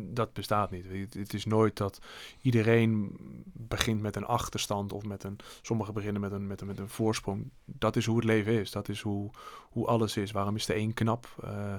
dat 0.00 0.32
bestaat 0.32 0.70
niet. 0.70 0.84
Het, 0.88 1.14
het 1.14 1.34
is 1.34 1.44
nooit 1.44 1.76
dat 1.76 2.00
iedereen 2.40 3.16
begint 3.52 4.00
met 4.00 4.16
een 4.16 4.24
achterstand 4.24 4.92
of 4.92 5.04
met 5.04 5.24
een... 5.24 5.36
Sommigen 5.62 5.94
beginnen 5.94 6.20
met 6.20 6.32
een, 6.32 6.46
met 6.46 6.60
een, 6.60 6.66
met 6.66 6.78
een 6.78 6.88
voorsprong. 6.88 7.50
Dat 7.64 7.96
is 7.96 8.06
hoe 8.06 8.16
het 8.16 8.24
leven 8.24 8.52
is. 8.52 8.70
Dat 8.70 8.88
is 8.88 9.00
hoe, 9.00 9.30
hoe 9.70 9.86
alles 9.86 10.16
is. 10.16 10.30
Waarom 10.30 10.56
is 10.56 10.66
de 10.66 10.76
een 10.76 10.94
knap? 10.94 11.26
Eh, 11.42 11.74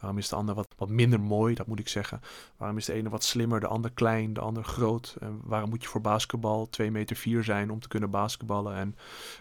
waarom 0.00 0.18
is 0.18 0.28
de 0.28 0.36
ander 0.36 0.54
wat, 0.54 0.68
wat 0.76 0.88
minder 0.88 1.20
mooi? 1.20 1.54
Dat 1.54 1.66
moet 1.66 1.78
ik 1.78 1.88
zeggen. 1.88 2.20
Waarom 2.56 2.76
is 2.76 2.84
de 2.84 2.92
ene 2.92 3.08
wat 3.08 3.24
slimmer, 3.24 3.60
de 3.60 3.66
ander 3.66 3.90
klein, 3.90 4.32
de 4.32 4.40
ander 4.40 4.64
groot? 4.64 5.16
Waarom 5.42 5.70
moet 5.70 5.82
je 5.82 5.88
voor 5.88 6.00
basketbal 6.00 6.68
2 6.68 6.90
meter 6.90 7.16
4 7.16 7.44
zijn 7.44 7.70
om 7.70 7.80
te 7.80 7.88
kunnen 7.88 8.10
basketballen? 8.10 8.74
En 8.74 8.96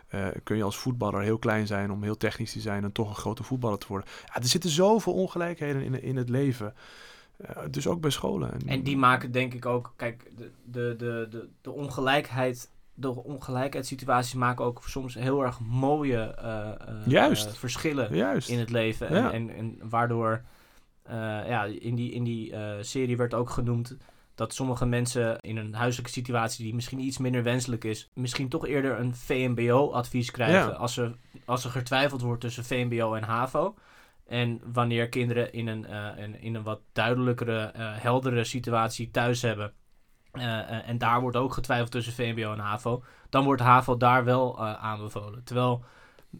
eh, 0.08 0.28
kun 0.44 0.58
je 0.58 0.64
als 0.64 0.78
voetballer 0.78 1.22
heel 1.22 1.40
klein 1.40 1.68
zijn 1.68 1.92
om 1.92 2.04
heel 2.04 2.18
technisch 2.18 2.52
te 2.52 2.60
zijn 2.60 2.84
en 2.84 2.92
toch 2.92 3.10
een 3.10 3.16
grote 3.16 3.44
voetballer 3.44 3.78
te 3.78 3.88
worden? 3.88 4.10
Ja, 4.26 4.36
er 4.36 4.48
zitten 4.48 4.70
zoveel 4.70 5.14
ongelijkheden 5.14 5.82
in, 5.82 6.02
in 6.02 6.16
het 6.16 6.30
leven. 6.30 6.74
Eh, 7.38 7.64
dus 7.72 7.88
ook 7.88 8.02
bij 8.02 8.10
scholen. 8.10 8.52
En 8.66 8.84
die 8.84 8.98
maken 8.98 9.32
denk 9.32 9.54
ik 9.54 9.66
ook, 9.66 9.94
kijk, 9.96 10.32
de, 10.36 10.52
de, 10.64 10.96
de, 10.98 11.28
de, 11.30 11.50
de 11.62 11.72
ongelijkheid, 11.72 12.72
de 12.94 13.24
ongelijkheidssituaties 13.24 14.34
maken 14.34 14.66
ook 14.66 14.82
soms 14.86 15.14
heel 15.14 15.44
erg 15.44 15.60
mooie 15.60 16.20
eh, 16.20 16.70
eh, 16.70 16.96
Juist. 17.06 17.58
verschillen 17.58 18.16
Juist. 18.16 18.50
in 18.50 18.60
het 18.60 18.70
leven. 18.70 19.14
Ja. 19.14 19.32
En, 19.32 19.50
en, 19.50 19.56
en 19.56 19.90
waardoor, 19.90 20.44
ja, 21.48 21.64
in 21.64 21.96
die, 21.96 22.12
in 22.12 22.24
die 22.24 22.54
serie 22.82 23.18
werd 23.18 23.34
ook 23.34 23.50
genoemd 23.50 23.98
dat 24.36 24.54
sommige 24.54 24.86
mensen 24.86 25.40
in 25.42 25.58
een 25.58 25.74
huiselijke 25.74 26.12
situatie 26.12 26.64
die 26.64 26.76
misschien 26.76 27.00
iets 27.00 27.18
minder 27.18 27.44
wenselijk 27.44 27.84
is, 27.84 28.10
misschien 28.14 28.50
toch 28.50 28.68
eerder 28.68 29.00
een 29.00 29.16
VMBO-advies 29.16 30.32
krijgen 30.32 30.60
Ja. 30.60 30.68
als, 30.68 30.98
er, 30.98 31.16
als 31.46 31.64
er 31.66 31.72
getwijfeld 31.72 32.22
wordt 32.22 32.42
tussen 32.42 32.66
VMBO 32.66 33.14
en 33.14 33.24
HAVO. 33.24 33.76
En 34.28 34.62
wanneer 34.74 35.10
kinderen 35.10 35.54
in 35.54 35.68
een, 35.68 35.86
eh, 35.86 36.10
een, 36.16 36.42
in 36.42 36.56
een 36.56 36.64
wat 36.64 36.82
duidelijkere, 36.94 37.60
eh, 37.62 37.98
heldere 37.98 38.44
situatie 38.44 39.12
thuis 39.12 39.42
hebben. 39.42 39.74
eh, 40.32 40.90
en 40.90 40.98
daar 40.98 41.22
wordt 41.22 41.38
ook 41.38 41.54
getwijfeld 41.54 41.92
tussen 41.92 42.14
VMBO 42.14 42.54
en 42.54 42.60
HAVO. 42.60 43.04
Dan 43.30 43.44
wordt 43.44 43.62
HAVO 43.62 43.98
daar 43.98 44.24
wel 44.24 44.60
aanbevolen. 44.66 45.44
Terwijl 45.44 45.84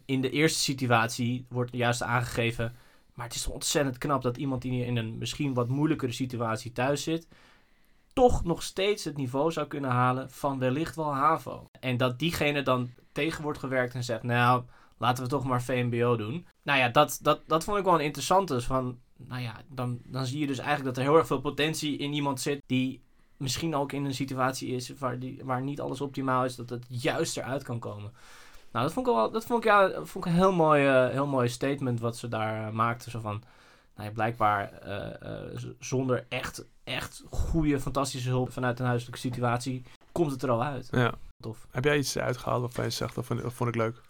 in 0.04 0.20
de 0.20 0.30
eerste 0.30 0.58
situatie 0.58 1.46
wordt 1.48 1.72
juist 1.72 2.02
aangegeven. 2.02 2.76
Maar 3.14 3.26
het 3.26 3.34
is 3.34 3.46
ontzettend 3.46 3.98
knap 3.98 4.22
dat 4.22 4.36
iemand 4.36 4.62
die 4.62 4.84
in 4.84 4.96
een 4.96 5.18
misschien 5.18 5.54
wat 5.54 5.68
moeilijkere 5.68 6.12
situatie 6.12 6.72
thuis 6.72 7.02
zit. 7.02 7.28
toch 8.12 8.44
nog 8.44 8.62
steeds 8.62 9.04
het 9.04 9.16
niveau 9.16 9.52
zou 9.52 9.66
kunnen 9.66 9.90
halen 9.90 10.30
van 10.30 10.58
wellicht 10.58 10.96
wel 10.96 11.14
HAVO. 11.14 11.66
En 11.80 11.96
dat 11.96 12.18
diegene 12.18 12.62
dan 12.62 12.90
tegen 13.12 13.42
wordt 13.42 13.58
gewerkt 13.58 13.94
en 13.94 14.04
zegt: 14.04 14.22
Nou, 14.22 14.64
laten 14.98 15.24
we 15.24 15.30
toch 15.30 15.44
maar 15.44 15.62
VMBO 15.62 16.16
doen. 16.16 16.46
Nou 16.62 16.78
ja, 16.78 16.88
dat, 16.88 17.18
dat, 17.22 17.42
dat 17.46 17.64
vond 17.64 17.78
ik 17.78 17.84
wel 17.84 17.94
een 17.94 18.00
interessante. 18.00 18.60
Van, 18.60 18.98
nou 19.16 19.42
ja, 19.42 19.60
dan, 19.68 20.00
dan 20.04 20.26
zie 20.26 20.40
je 20.40 20.46
dus 20.46 20.58
eigenlijk 20.58 20.88
dat 20.88 21.04
er 21.04 21.10
heel 21.10 21.18
erg 21.18 21.26
veel 21.26 21.40
potentie 21.40 21.96
in 21.96 22.12
iemand 22.12 22.40
zit 22.40 22.62
die 22.66 23.02
misschien 23.36 23.74
ook 23.74 23.92
in 23.92 24.04
een 24.04 24.14
situatie 24.14 24.68
is 24.68 24.92
waar, 24.98 25.18
die, 25.18 25.40
waar 25.44 25.62
niet 25.62 25.80
alles 25.80 26.00
optimaal 26.00 26.44
is, 26.44 26.56
dat 26.56 26.70
het 26.70 26.86
juist 26.88 27.36
eruit 27.36 27.62
kan 27.62 27.78
komen. 27.78 28.12
Nou, 28.72 28.84
dat 28.84 28.92
vond 28.92 29.06
ik, 29.06 29.12
wel, 29.12 29.30
dat 29.30 29.44
vond 29.44 29.64
ik, 29.64 29.70
ja, 29.70 29.90
vond 30.04 30.24
ik 30.24 30.30
een 30.30 30.38
heel 30.38 30.52
mooi, 30.52 30.86
eh, 30.86 31.08
heel 31.08 31.26
mooi 31.26 31.48
statement 31.48 32.00
wat 32.00 32.16
ze 32.16 32.28
daar 32.28 32.66
eh, 32.66 32.72
maakten. 32.72 33.10
Zo 33.10 33.20
van, 33.20 33.42
nou 33.94 34.08
ja, 34.08 34.14
blijkbaar 34.14 34.72
eh, 34.72 35.58
zonder 35.78 36.26
echt, 36.28 36.64
echt 36.84 37.22
goede, 37.30 37.80
fantastische 37.80 38.28
hulp 38.28 38.52
vanuit 38.52 38.80
een 38.80 38.86
huiselijke 38.86 39.20
situatie, 39.20 39.82
komt 40.12 40.30
het 40.30 40.42
er 40.42 40.50
al 40.50 40.62
uit. 40.62 40.88
Ja. 40.90 41.14
Tof. 41.42 41.66
Heb 41.70 41.84
jij 41.84 41.98
iets 41.98 42.18
uitgehaald 42.18 42.60
waarvan 42.60 42.84
je 42.84 42.90
zegt, 42.90 43.14
dat 43.14 43.24
vond, 43.24 43.42
dat 43.42 43.52
vond 43.52 43.68
ik 43.68 43.76
leuk? 43.76 44.02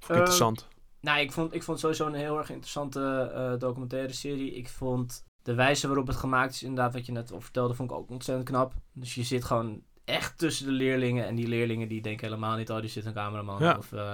Vond 0.00 0.08
ik 0.08 0.08
Eh, 0.10 0.16
interessant? 0.16 0.68
Nou, 1.00 1.20
ik 1.20 1.32
vond, 1.32 1.54
ik 1.54 1.62
vond 1.62 1.78
sowieso 1.80 2.06
een 2.06 2.14
heel 2.14 2.38
erg 2.38 2.48
interessante 2.50 3.30
eh, 3.34 3.58
documentaire 3.58 4.12
serie. 4.12 4.54
Ik 4.54 4.68
vond 4.68 5.24
de 5.42 5.54
wijze 5.54 5.86
waarop 5.86 6.06
het 6.06 6.16
gemaakt 6.16 6.54
is, 6.54 6.62
inderdaad, 6.62 6.92
wat 6.92 7.06
je 7.06 7.12
net 7.12 7.32
al 7.32 7.40
vertelde, 7.40 7.74
vond 7.74 7.90
ik 7.90 7.96
ook 7.96 8.10
ontzettend 8.10 8.48
knap. 8.48 8.74
Dus 8.92 9.14
je 9.14 9.22
zit 9.22 9.44
gewoon 9.44 9.80
echt 10.04 10.38
tussen 10.38 10.66
de 10.66 10.72
leerlingen. 10.72 11.26
En 11.26 11.34
die 11.34 11.46
leerlingen 11.48 11.88
die 11.88 12.00
denken 12.02 12.26
helemaal 12.28 12.56
niet, 12.56 12.70
oh, 12.70 12.80
die 12.80 12.90
zit 12.90 13.04
een 13.04 13.12
cameraman. 13.12 13.62
Ja. 13.62 13.76
Of, 13.78 13.92
eh, 13.92 14.12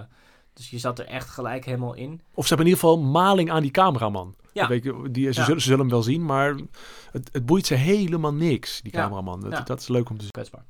dus 0.53 0.71
je 0.71 0.79
zat 0.79 0.99
er 0.99 1.07
echt 1.07 1.29
gelijk 1.29 1.65
helemaal 1.65 1.95
in. 1.95 2.21
Of 2.35 2.47
ze 2.47 2.55
hebben 2.55 2.67
in 2.67 2.73
ieder 2.75 2.89
geval 2.89 2.99
maling 3.11 3.51
aan 3.51 3.63
die 3.63 3.71
cameraman. 3.71 4.35
Ja. 4.53 4.69
Weet 4.69 4.85
je, 4.85 5.09
die, 5.11 5.33
ze, 5.33 5.39
Ja. 5.41 5.45
zullen, 5.47 5.61
ze 5.61 5.67
zullen 5.67 5.81
hem 5.81 5.91
wel 5.91 6.03
zien, 6.03 6.25
maar 6.25 6.55
het, 7.13 7.29
het 7.33 7.47
boeit 7.47 7.67
ze 7.67 7.75
helemaal 7.75 8.33
niks, 8.35 8.83
die 8.83 8.93
Ja. 8.93 9.01
cameraman. 9.03 9.41
Dat, 9.41 9.53
Ja. 9.53 9.61
dat 9.61 9.81
is 9.81 9.89
leuk 9.89 10.09
om 10.11 10.17
te 10.17 10.23
zien. 10.23 10.31
Kwetsbaar. 10.33 10.65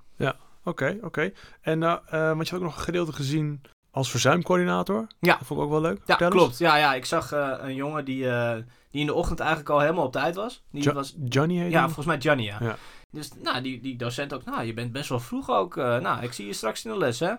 Oké, 0.65 0.99
oké. 1.03 1.33
En 1.61 1.83
uh, 1.83 1.97
want 2.11 2.47
je 2.49 2.51
had 2.55 2.55
ook 2.55 2.67
nog 2.67 2.77
een 2.77 2.83
gedeelte 2.83 3.13
gezien 3.13 3.61
als 3.97 4.11
verzuimcoördinator. 4.11 5.07
Ja. 5.21 5.37
Dat 5.37 5.47
vond 5.47 5.61
ik 5.61 5.67
ook 5.67 5.73
wel 5.73 5.81
leuk. 5.81 6.01
Ja, 6.07 6.15
klopt. 6.17 6.59
Ja, 6.59 6.77
ja, 6.77 6.95
ik 6.95 7.05
zag 7.05 7.33
eh, 7.33 7.53
een 7.61 7.75
jongen 7.75 8.05
die, 8.05 8.29
eh, 8.31 8.55
die 8.91 9.01
in 9.01 9.07
de 9.07 9.15
ochtend 9.15 9.41
eigenlijk 9.41 9.71
al 9.71 9.81
helemaal 9.81 10.05
op 10.05 10.13
tijd 10.13 10.35
was. 10.35 10.63
Die 10.71 10.83
Jo- 10.83 10.93
was 10.93 11.15
Johnny 11.25 11.59
heet 11.59 11.71
Ja, 11.73 11.85
volgens 11.85 12.07
mij 12.07 12.17
Johnny, 12.19 12.45
ja. 12.45 12.57
Ja. 12.61 12.77
Dus 13.11 13.31
nou, 13.43 13.63
die, 13.63 13.81
die 13.81 13.97
docent 13.97 14.35
ook, 14.35 14.45
nou, 14.45 14.65
je 14.65 14.75
bent 14.75 14.93
best 14.93 15.09
wel 15.09 15.21
vroeg 15.21 15.51
ook. 15.51 15.77
eh, 15.77 15.99
nou, 15.99 16.23
ik 16.23 16.33
zie 16.33 16.47
je 16.47 16.53
straks 16.53 16.85
in 16.85 16.91
de 16.91 16.99
les, 16.99 17.21
hè? 17.21 17.33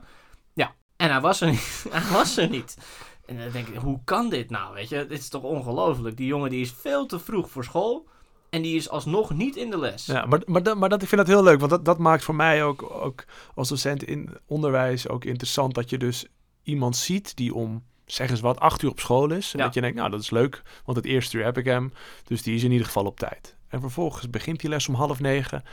Ja. 0.53 0.73
En 0.95 1.09
hij 1.11 1.21
was 1.21 1.41
er 1.41 1.49
niet. 1.49 1.85
hij 1.89 2.11
was 2.17 2.37
er 2.37 2.49
niet. 2.49 2.77
En 3.25 3.37
dan 3.37 3.49
denk 3.51 3.67
ik, 3.67 3.75
hoe 3.75 3.99
kan 4.03 4.29
dit 4.29 4.49
nou, 4.49 4.73
weet 4.73 4.89
je? 4.89 5.05
Dit 5.07 5.19
is 5.19 5.29
toch 5.29 5.43
ongelooflijk. 5.43 6.17
Die 6.17 6.27
jongen 6.27 6.49
die 6.49 6.61
is 6.61 6.73
veel 6.81 7.05
te 7.05 7.19
vroeg 7.19 7.49
voor 7.49 7.63
school. 7.63 8.07
En 8.49 8.61
die 8.61 8.75
is 8.75 8.89
alsnog 8.89 9.33
niet 9.33 9.55
in 9.55 9.69
de 9.69 9.77
les. 9.77 10.05
Ja, 10.05 10.25
maar, 10.25 10.41
maar, 10.45 10.63
dat, 10.63 10.77
maar 10.77 10.89
dat, 10.89 11.01
ik 11.01 11.07
vind 11.07 11.21
dat 11.21 11.29
heel 11.29 11.43
leuk, 11.43 11.59
want 11.59 11.71
dat, 11.71 11.85
dat 11.85 11.97
maakt 11.97 12.23
voor 12.23 12.35
mij 12.35 12.63
ook, 12.63 12.91
ook 12.91 13.23
als 13.55 13.69
docent 13.69 14.03
in 14.03 14.37
onderwijs 14.45 15.07
ook 15.09 15.25
interessant 15.25 15.73
dat 15.73 15.89
je 15.89 15.97
dus 15.97 16.27
iemand 16.67 16.95
ziet 16.97 17.35
die 17.35 17.53
om, 17.53 17.83
zeg 18.05 18.29
eens 18.29 18.39
wat, 18.39 18.59
acht 18.59 18.81
uur 18.81 18.89
op 18.89 18.99
school 18.99 19.31
is. 19.31 19.53
En 19.53 19.59
Ja. 19.59 19.65
dat 19.65 19.73
je 19.73 19.81
denkt, 19.81 19.97
nou 19.97 20.09
dat 20.09 20.21
is 20.21 20.29
leuk, 20.29 20.61
want 20.85 20.97
het 20.97 21.05
eerste 21.05 21.37
uur 21.37 21.43
heb 21.43 21.57
ik 21.57 21.65
hem, 21.65 21.93
dus 22.23 22.41
die 22.43 22.55
is 22.55 22.63
in 22.63 22.71
ieder 22.71 22.85
geval 22.85 23.05
op 23.05 23.19
tijd. 23.19 23.55
En 23.67 23.79
vervolgens 23.81 24.29
begint 24.29 24.59
die 24.59 24.69
les 24.69 24.87
om 24.87 24.93
half 24.95 25.19
negen 25.19 25.63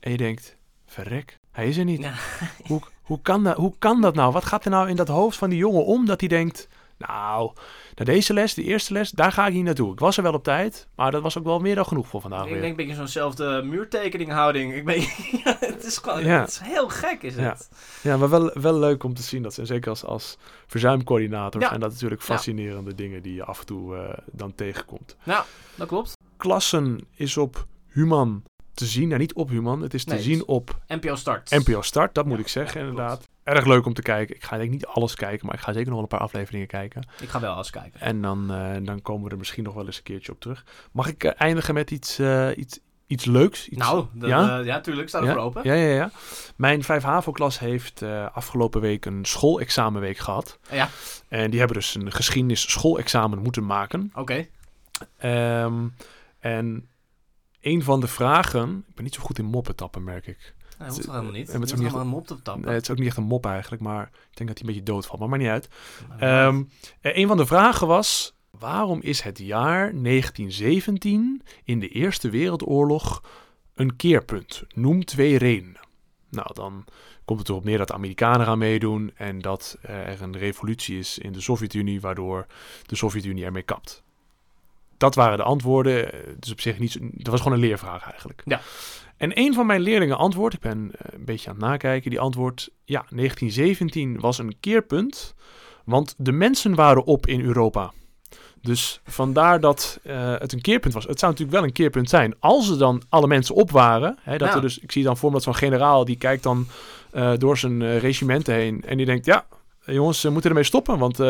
en 0.00 0.10
je 0.10 0.16
denkt, 0.16 0.56
verrek, 0.86 1.38
hij 1.52 1.68
is 1.68 1.76
er 1.76 1.84
niet. 1.84 2.00
Ja. 2.00 2.14
Hoe, 2.66 2.80
hoe, 3.02 3.20
kan 3.22 3.44
dat, 3.44 3.56
hoe 3.56 3.74
kan 3.78 4.00
dat 4.00 4.14
nou? 4.14 4.32
Wat 4.32 4.44
gaat 4.44 4.64
er 4.64 4.70
nou 4.70 4.88
in 4.88 4.96
dat 4.96 5.08
hoofd 5.08 5.38
van 5.38 5.50
die 5.50 5.58
jongen 5.58 5.84
om 5.84 6.06
dat 6.06 6.20
hij 6.20 6.28
denkt, 6.28 6.68
nou, 6.98 7.52
naar 7.94 8.06
deze 8.06 8.32
les, 8.32 8.54
de 8.54 8.62
eerste 8.62 8.92
les, 8.92 9.10
daar 9.10 9.32
ga 9.32 9.46
ik 9.46 9.52
niet 9.52 9.64
naartoe. 9.64 9.92
Ik 9.92 9.98
was 9.98 10.16
er 10.16 10.22
wel 10.22 10.32
op 10.32 10.44
tijd, 10.44 10.88
maar 10.96 11.10
dat 11.10 11.22
was 11.22 11.38
ook 11.38 11.44
wel 11.44 11.58
meer 11.58 11.74
dan 11.74 11.86
genoeg 11.86 12.08
voor 12.08 12.20
vandaag 12.20 12.44
Ik 12.44 12.50
weer. 12.52 12.60
denk 12.60 12.70
een 12.70 12.76
beetje 12.76 12.94
zo'nzelfde 12.94 13.62
muurtekeninghouding. 13.64 14.74
Ik 14.74 14.84
ben, 14.84 15.00
ja, 15.44 15.56
het 15.60 15.84
is 15.84 15.98
gewoon, 15.98 16.24
Ja. 16.24 16.40
het 16.40 16.48
is 16.48 16.58
heel 16.58 16.88
gek 16.88 17.22
is 17.22 17.34
Ja. 17.34 17.40
het. 17.42 17.68
Ja, 18.02 18.16
maar 18.16 18.28
wel, 18.30 18.50
wel 18.54 18.78
leuk 18.78 19.02
om 19.04 19.14
te 19.14 19.22
zien 19.22 19.42
dat 19.42 19.54
ze, 19.54 19.60
en 19.60 19.66
zeker 19.66 19.90
als, 19.90 20.04
als 20.04 20.38
verzuimcoördinator, 20.66 21.62
zijn 21.62 21.80
dat 21.80 21.90
natuurlijk 21.92 22.22
fascinerende 22.22 22.94
dingen 22.94 23.22
die 23.22 23.34
je 23.34 23.44
af 23.44 23.60
en 23.60 23.66
toe 23.66 23.96
eh, 23.96 24.18
dan 24.32 24.54
tegenkomt. 24.54 25.16
Dat 25.74 25.88
klopt. 25.88 26.12
Klassen 26.36 27.06
is 27.14 27.36
op 27.36 27.66
Human 27.86 28.42
te 28.76 28.86
zien, 28.86 29.08
nou 29.08 29.20
niet 29.20 29.34
op 29.34 29.48
Human, 29.48 29.80
het 29.82 29.94
is 29.94 30.04
te 30.04 30.14
Nee, 30.14 30.22
zien 30.22 30.36
is- 30.36 30.44
op 30.44 30.78
NPO 30.88 31.14
Start. 31.16 31.50
NPO 31.50 31.82
Start, 31.82 32.14
dat 32.14 32.26
moet 32.26 32.38
ik 32.38 32.48
zeggen 32.48 32.80
ja, 32.80 32.86
inderdaad. 32.86 33.28
Erg 33.42 33.64
leuk 33.66 33.86
om 33.86 33.94
te 33.94 34.02
kijken. 34.02 34.36
Ik 34.36 34.44
ga 34.44 34.50
denk 34.56 34.66
ik 34.68 34.70
niet 34.74 34.86
alles 34.86 35.14
kijken, 35.14 35.46
maar 35.46 35.54
ik 35.54 35.60
ga 35.60 35.72
zeker 35.72 35.86
nog 35.86 35.94
wel 35.94 36.02
een 36.02 36.08
paar 36.08 36.20
afleveringen 36.20 36.66
kijken. 36.66 37.08
Ik 37.20 37.28
ga 37.28 37.40
wel 37.40 37.56
eens 37.56 37.70
kijken. 37.70 38.00
En 38.00 38.22
dan, 38.22 38.50
eh, 38.52 38.76
dan 38.82 39.02
komen 39.02 39.24
we 39.24 39.30
er 39.30 39.38
misschien 39.38 39.64
nog 39.64 39.74
wel 39.74 39.86
eens 39.86 39.96
een 39.96 40.02
keertje 40.02 40.32
op 40.32 40.40
terug. 40.40 40.64
Mag 40.92 41.08
ik 41.08 41.24
eh, 41.24 41.32
eindigen 41.36 41.74
met 41.74 41.90
iets, 41.90 42.18
eh, 42.18 42.48
iets, 42.56 42.78
iets 43.06 43.24
leuks? 43.24 43.68
Iets, 43.68 43.78
nou, 43.78 44.06
dat, 44.12 44.28
ja? 44.28 44.58
ja? 44.58 44.80
tuurlijk. 44.80 45.08
Staat 45.08 45.22
er 45.22 45.32
voor 45.32 45.40
open. 45.40 45.60
Ja, 45.64 45.74
ja, 45.74 45.94
ja. 45.94 46.10
Mijn 46.56 46.82
5 46.84 47.02
HAVO-klas 47.02 47.58
heeft 47.58 48.02
afgelopen 48.32 48.80
week 48.80 49.04
een 49.04 49.24
schoolexamenweek 49.24 50.18
gehad. 50.18 50.58
Ja. 50.70 50.88
En 51.28 51.50
die 51.50 51.58
hebben 51.58 51.76
dus 51.76 51.94
een 51.94 52.12
geschiedenis 52.12 52.70
schoolexamen 52.70 53.38
moeten 53.38 53.66
maken. 53.66 54.10
Oké. 54.14 54.46
Ehm, 55.18 55.86
en 56.38 56.88
een 57.66 57.82
van 57.82 58.00
de 58.00 58.06
vragen... 58.06 58.84
Ik 58.88 58.94
ben 58.94 59.04
niet 59.04 59.14
zo 59.14 59.22
goed 59.22 59.38
in 59.38 59.44
moppetappen, 59.44 60.04
merk 60.04 60.26
ik. 60.26 60.54
dat 60.78 60.86
hoeft 60.88 61.02
toch 61.02 61.10
helemaal 61.14 61.32
niet. 61.32 61.46
Je 61.46 61.52
zo'n 61.52 61.60
hoeft 61.60 61.72
niet- 61.74 61.82
allemaal 61.82 62.00
een 62.00 62.08
mop 62.08 62.26
te 62.26 62.42
tappen. 62.42 62.64
Nee, 62.64 62.74
het 62.74 62.82
is 62.82 62.90
ook 62.90 62.98
niet 62.98 63.06
echt 63.06 63.16
een 63.16 63.22
mop 63.22 63.46
eigenlijk, 63.46 63.82
maar 63.82 64.02
ik 64.30 64.36
denk 64.36 64.48
dat 64.48 64.58
hij 64.58 64.68
een 64.68 64.74
beetje 64.74 64.92
doodvalt. 64.92 65.18
Maar 65.20 65.28
maakt 65.28 65.42
niet 65.42 65.50
uit. 65.50 65.68
Maar 66.08 66.18
Ehm 66.46 66.62
eh, 67.00 67.16
een 67.16 67.26
van 67.26 67.36
de 67.36 67.46
vragen 67.46 67.86
was: 67.86 68.34
waarom 68.50 69.00
is 69.02 69.20
het 69.20 69.38
jaar 69.38 69.92
1917 70.02 71.42
in 71.64 71.80
de 71.80 71.88
Eerste 71.88 72.30
Wereldoorlog 72.30 73.22
een 73.74 73.96
keerpunt? 73.96 74.62
Noem 74.74 75.04
twee 75.04 75.38
redenen. 75.38 75.80
Nou, 76.30 76.54
dan 76.54 76.84
komt 77.24 77.38
het 77.38 77.48
erop 77.48 77.64
neer 77.64 77.78
dat 77.78 77.88
de 77.88 77.94
Amerikanen 77.94 78.46
gaan 78.46 78.58
meedoen 78.58 79.10
en 79.14 79.38
dat 79.40 79.78
eh, 79.82 79.94
er 80.08 80.22
een 80.22 80.36
revolutie 80.38 80.98
is 80.98 81.18
in 81.18 81.32
de 81.32 81.40
Sovjet-Unie, 81.40 82.00
waardoor 82.00 82.46
de 82.86 82.96
Sovjet-Unie 82.96 83.44
ermee 83.44 83.62
kapt. 83.62 84.02
Dat 84.96 85.14
waren 85.14 85.36
de 85.36 85.42
antwoorden. 85.42 86.10
Dus 86.38 86.52
op 86.52 86.60
zich 86.60 86.78
niet. 86.78 86.98
Dat 87.00 87.26
was 87.26 87.40
gewoon 87.40 87.58
een 87.58 87.64
leervraag 87.64 88.10
eigenlijk. 88.10 88.42
Ja. 88.44 88.60
En 89.16 89.38
een 89.38 89.54
van 89.54 89.66
mijn 89.66 89.80
leerlingen 89.80 90.16
antwoordt, 90.18 90.54
ik 90.54 90.60
ben 90.60 90.90
eh, 90.98 91.18
een 91.18 91.24
beetje 91.24 91.48
aan 91.50 91.56
het 91.56 91.64
nakijken, 91.64 92.10
die 92.10 92.20
antwoordt: 92.20 92.70
ja, 92.84 93.04
1917 93.10 94.20
was 94.20 94.38
een 94.38 94.56
keerpunt, 94.60 95.34
want 95.84 96.14
de 96.18 96.32
mensen 96.32 96.74
waren 96.74 97.04
op 97.04 97.26
in 97.26 97.40
Europa. 97.40 97.92
Dus 98.60 99.00
vandaar 99.04 99.60
dat 99.60 100.00
eh, 100.02 100.34
het 100.38 100.52
een 100.52 100.60
keerpunt 100.60 100.94
was. 100.94 101.06
Het 101.06 101.18
zou 101.18 101.30
natuurlijk 101.32 101.58
wel 101.58 101.66
een 101.66 101.74
keerpunt 101.74 102.08
zijn 102.08 102.34
als 102.38 102.68
er 102.70 102.78
dan 102.78 103.02
alle 103.08 103.26
mensen 103.26 103.54
op 103.54 103.70
waren. 103.70 104.18
Hè, 104.20 104.36
dat 104.38 104.48
Ja. 104.48 104.54
er 104.54 104.60
dus, 104.60 104.78
ik 104.78 104.92
zie 104.92 105.04
dan 105.04 105.16
voor 105.16 105.28
me 105.28 105.34
dat 105.34 105.44
zo'n 105.44 105.54
generaal 105.54 106.04
die 106.04 106.16
kijkt 106.18 106.42
dan 106.42 106.66
eh, 107.10 107.32
door 107.38 107.58
zijn 107.58 107.98
regimenten 107.98 108.54
heen 108.54 108.82
en 108.86 108.96
die 108.96 109.06
denkt: 109.06 109.26
ja, 109.26 109.46
jongens, 109.84 110.22
we 110.22 110.30
moeten 110.30 110.50
ermee 110.50 110.64
stoppen, 110.64 110.98
want 110.98 111.20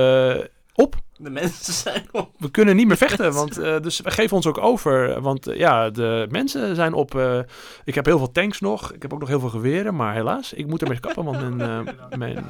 op. 0.74 1.04
De 1.18 1.30
mensen 1.30 1.72
zijn 1.72 2.08
op. 2.12 2.30
We 2.38 2.50
kunnen 2.50 2.76
niet 2.76 2.86
meer 2.86 2.96
vechten, 2.96 3.32
want 3.32 3.58
uh, 3.58 3.80
dus 3.80 4.00
we 4.00 4.10
geven 4.10 4.36
ons 4.36 4.46
ook 4.46 4.58
over. 4.58 5.20
Want 5.20 5.48
uh, 5.48 5.56
ja, 5.56 5.90
de 5.90 6.26
mensen 6.30 6.74
zijn 6.74 6.92
op. 6.92 7.14
Uh, 7.14 7.38
ik 7.84 7.94
heb 7.94 8.04
heel 8.04 8.18
veel 8.18 8.32
tanks 8.32 8.60
nog. 8.60 8.92
Ik 8.92 9.02
heb 9.02 9.12
ook 9.12 9.20
nog 9.20 9.28
heel 9.28 9.40
veel 9.40 9.48
geweren. 9.48 9.94
Maar 9.94 10.14
helaas, 10.14 10.52
ik 10.52 10.66
moet 10.66 10.82
ermee 10.82 11.00
kappen, 11.00 11.24
want 11.24 11.56
mijn, 11.56 11.88
mijn 12.16 12.44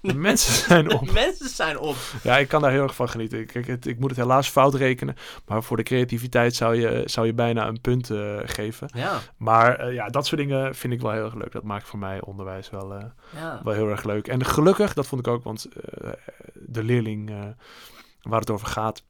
de 0.00 0.14
mensen 0.14 0.52
zijn 0.52 0.92
op. 0.92 1.06
De 1.06 1.12
mensen 1.26 1.48
zijn 1.48 1.78
op. 1.78 1.96
Ja, 2.22 2.38
ik 2.38 2.48
kan 2.48 2.60
daar 2.60 2.70
heel 2.70 2.82
erg 2.82 2.94
van 2.94 3.08
genieten. 3.08 3.46
Kijk, 3.46 3.66
het, 3.66 3.86
ik 3.86 3.98
moet 3.98 4.10
het 4.10 4.18
helaas 4.18 4.48
fout 4.48 4.74
rekenen. 4.74 5.16
Maar 5.46 5.62
voor 5.62 5.76
de 5.76 5.82
creativiteit 5.82 6.54
zou 6.54 6.74
je, 6.74 7.02
zou 7.04 7.26
je 7.26 7.32
bijna 7.32 7.66
een 7.66 7.80
punt 7.80 8.10
uh, 8.10 8.36
geven. 8.44 8.88
Ja. 8.94 9.18
Maar 9.36 9.88
uh, 9.88 9.94
ja, 9.94 10.08
dat 10.08 10.26
soort 10.26 10.40
dingen 10.40 10.74
vind 10.74 10.92
ik 10.92 11.00
wel 11.00 11.12
heel 11.12 11.24
erg 11.24 11.34
leuk. 11.34 11.52
Dat 11.52 11.62
maakt 11.62 11.88
voor 11.88 11.98
mij 11.98 12.20
onderwijs 12.20 12.70
wel, 12.70 12.92
uh, 12.92 13.04
ja. 13.34 13.60
wel 13.64 13.74
heel 13.74 13.88
erg 13.88 14.04
leuk. 14.04 14.28
En 14.28 14.44
gelukkig, 14.44 14.94
dat 14.94 15.06
vond 15.06 15.26
ik 15.26 15.32
ook, 15.32 15.44
want 15.44 15.68
de 16.54 16.84
leerling 16.84 17.30
waar 18.28 18.40
het 18.40 18.50
over 18.50 18.66
gaat, 18.66 19.02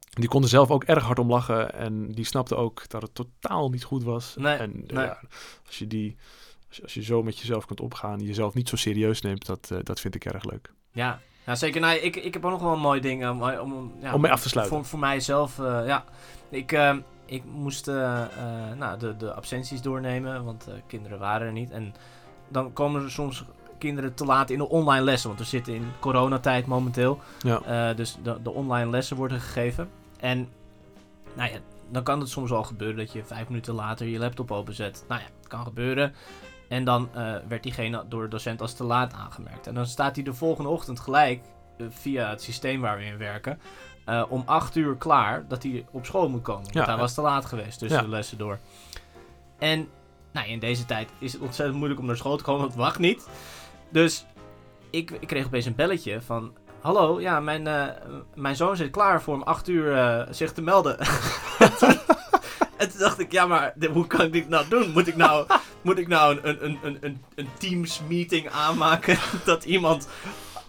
die 0.00 0.28
kon 0.28 0.42
er 0.42 0.48
zelf 0.48 0.70
ook 0.70 0.84
erg 0.84 1.04
hard 1.04 1.18
om 1.18 1.30
lachen. 1.30 1.74
En 1.74 2.12
die 2.12 2.24
snapte 2.24 2.56
ook 2.56 2.88
dat 2.88 3.02
het 3.02 3.14
totaal 3.14 3.70
niet 3.70 3.84
goed 3.84 4.02
was. 4.02 4.34
Nee, 4.38 4.56
en 4.56 4.84
nee. 4.86 5.04
Ja, 5.04 5.18
als 5.66 5.78
je 5.78 5.86
die... 5.86 6.16
Als 6.68 6.80
je, 6.80 6.86
als 6.86 6.94
je 6.94 7.02
zo 7.02 7.22
met 7.22 7.38
jezelf 7.38 7.66
kunt 7.66 7.80
opgaan, 7.80 8.20
jezelf 8.20 8.54
niet 8.54 8.68
zo 8.68 8.76
serieus 8.76 9.20
neemt, 9.20 9.46
dat, 9.46 9.68
uh, 9.72 9.78
dat 9.82 10.00
vind 10.00 10.14
ik 10.14 10.24
erg 10.24 10.44
leuk. 10.44 10.72
Ja, 10.90 11.20
ja 11.46 11.54
zeker. 11.54 11.80
Nou, 11.80 11.96
ik, 11.96 12.16
ik 12.16 12.34
heb 12.34 12.44
ook 12.44 12.50
nog 12.50 12.62
wel 12.62 12.72
een 12.72 12.80
mooi 12.80 13.00
ding 13.00 13.28
om, 13.28 13.42
om, 13.42 13.92
ja, 14.00 14.14
om 14.14 14.20
mee 14.20 14.30
af 14.30 14.42
te 14.42 14.48
sluiten. 14.48 14.76
Voor, 14.76 14.86
voor 14.86 14.98
mijzelf, 14.98 15.58
uh, 15.58 15.86
ja. 15.86 16.04
Ik, 16.48 16.72
uh, 16.72 16.96
ik 17.26 17.44
moest 17.44 17.86
nou, 17.86 18.98
de, 18.98 19.16
de 19.16 19.34
absenties 19.34 19.82
doornemen, 19.82 20.44
want 20.44 20.68
kinderen 20.86 21.18
waren 21.18 21.46
er 21.46 21.52
niet. 21.52 21.70
En 21.70 21.94
dan 22.48 22.72
komen 22.72 23.02
er 23.02 23.10
soms 23.10 23.44
kinderen 23.82 24.14
te 24.14 24.24
laat 24.24 24.50
in 24.50 24.58
de 24.58 24.68
online 24.68 25.04
lessen, 25.04 25.28
want 25.28 25.40
we 25.40 25.46
zitten 25.46 25.74
in 25.74 25.92
coronatijd 26.00 26.66
momenteel. 26.66 27.20
Ja. 27.40 27.94
dus 27.94 28.18
de, 28.22 28.42
de 28.42 28.50
online 28.50 28.90
lessen 28.90 29.16
worden 29.16 29.40
gegeven. 29.40 29.88
En 30.20 30.48
nou 31.34 31.50
ja, 31.50 31.58
dan 31.90 32.02
kan 32.02 32.20
het 32.20 32.28
soms 32.28 32.50
wel 32.50 32.62
gebeuren 32.62 32.96
dat 32.96 33.12
je 33.12 33.24
vijf 33.24 33.48
minuten 33.48 33.74
later 33.74 34.06
je 34.06 34.18
laptop 34.18 34.50
openzet. 34.50 35.04
Nou 35.08 35.20
ja, 35.20 35.26
het 35.38 35.48
kan 35.48 35.64
gebeuren. 35.64 36.14
En 36.68 36.84
dan 36.84 37.08
uh, 37.16 37.34
werd 37.48 37.62
diegene 37.62 38.04
door 38.08 38.22
de 38.22 38.28
docent 38.28 38.60
als 38.60 38.74
te 38.74 38.84
laat 38.84 39.12
aangemerkt. 39.12 39.66
En 39.66 39.74
dan 39.74 39.86
staat 39.86 40.14
hij 40.14 40.24
de 40.24 40.34
volgende 40.34 40.70
ochtend 40.70 41.00
gelijk, 41.00 41.42
uh, 41.78 41.86
via 41.90 42.28
het 42.30 42.42
systeem 42.42 42.80
waar 42.80 42.98
we 42.98 43.04
in 43.04 43.18
werken, 43.18 43.60
om 44.28 44.42
acht 44.46 44.76
uur 44.76 44.96
klaar 44.96 45.44
dat 45.48 45.62
hij 45.62 45.86
op 45.90 46.06
school 46.06 46.28
moet 46.28 46.42
komen. 46.42 46.62
Want 46.62 46.74
Ja, 46.74 46.84
hij 46.84 46.96
was 46.96 47.14
te 47.14 47.20
laat 47.20 47.44
geweest 47.44 47.78
tussen 47.78 48.02
de 48.02 48.08
lessen 48.08 48.38
door. 48.38 48.58
En 49.58 49.88
nou, 50.32 50.48
in 50.48 50.58
deze 50.58 50.84
tijd 50.84 51.08
is 51.18 51.32
het 51.32 51.42
ontzettend 51.42 51.76
moeilijk 51.76 52.00
om 52.00 52.06
naar 52.06 52.16
school 52.16 52.36
te 52.36 52.44
komen, 52.44 52.66
het 52.66 52.74
wacht 52.74 52.98
niet. 52.98 53.28
Dus 53.92 54.26
ik, 54.90 55.10
ik 55.10 55.26
kreeg 55.26 55.46
opeens 55.46 55.66
een 55.66 55.74
belletje 55.74 56.20
van... 56.20 56.52
Hallo, 56.80 57.20
ja, 57.20 57.40
mijn, 57.40 57.66
uh, 57.66 57.86
mijn 58.34 58.56
zoon 58.56 58.76
zit 58.76 58.90
klaar 58.90 59.22
voor 59.22 59.34
om 59.34 59.42
acht 59.42 59.68
uur 59.68 59.92
uh, 59.92 60.22
zich 60.30 60.52
te 60.52 60.62
melden. 60.62 60.98
en 62.78 62.90
toen 62.90 62.98
dacht 62.98 63.18
ik, 63.18 63.32
ja, 63.32 63.46
maar 63.46 63.74
hoe 63.92 64.06
kan 64.06 64.20
ik 64.20 64.32
dit 64.32 64.48
nou 64.48 64.68
doen? 64.68 64.90
Moet 64.90 65.06
ik 65.06 65.16
nou, 65.16 65.46
moet 65.82 65.98
ik 65.98 66.08
nou 66.08 66.38
een, 66.42 66.64
een, 66.64 66.78
een, 66.82 66.98
een, 67.00 67.24
een 67.34 67.48
Teams 67.58 68.00
meeting 68.08 68.48
aanmaken 68.48 69.18
dat 69.44 69.64
iemand 69.64 70.08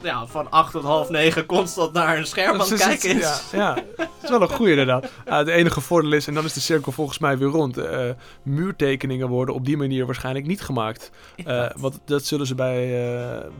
ja, 0.03 0.25
van 0.25 0.51
acht 0.51 0.71
tot 0.71 0.83
half 0.83 1.09
negen 1.09 1.45
constant 1.45 1.93
naar 1.93 2.17
een 2.17 2.25
scherm 2.25 2.61
aan 2.61 2.69
het 2.69 2.79
kijken 2.79 3.09
is? 3.09 3.43
Ja, 3.51 3.57
ja, 3.57 3.83
dat 3.95 4.07
is 4.23 4.29
wel 4.29 4.41
een 4.41 4.49
goeie 4.49 4.71
inderdaad. 4.71 5.03
Uh, 5.03 5.37
het 5.43 5.47
enige 5.47 5.81
voordeel 5.81 6.11
is, 6.11 6.27
en 6.27 6.33
dan 6.33 6.45
is 6.45 6.53
de 6.53 6.59
cirkel 6.59 6.91
volgens 6.91 7.19
mij 7.19 7.37
weer 7.37 7.47
rond, 7.47 7.77
uh, 7.77 8.09
muurtekeningen 8.43 9.27
worden 9.27 9.55
op 9.55 9.65
die 9.65 9.77
manier 9.77 10.05
waarschijnlijk 10.05 10.45
niet 10.45 10.61
gemaakt. 10.61 11.11
Uh, 11.45 11.69
want 11.75 11.99
dat 12.05 12.25
zullen 12.25 12.47
ze 12.47 12.55
bij, 12.55 12.87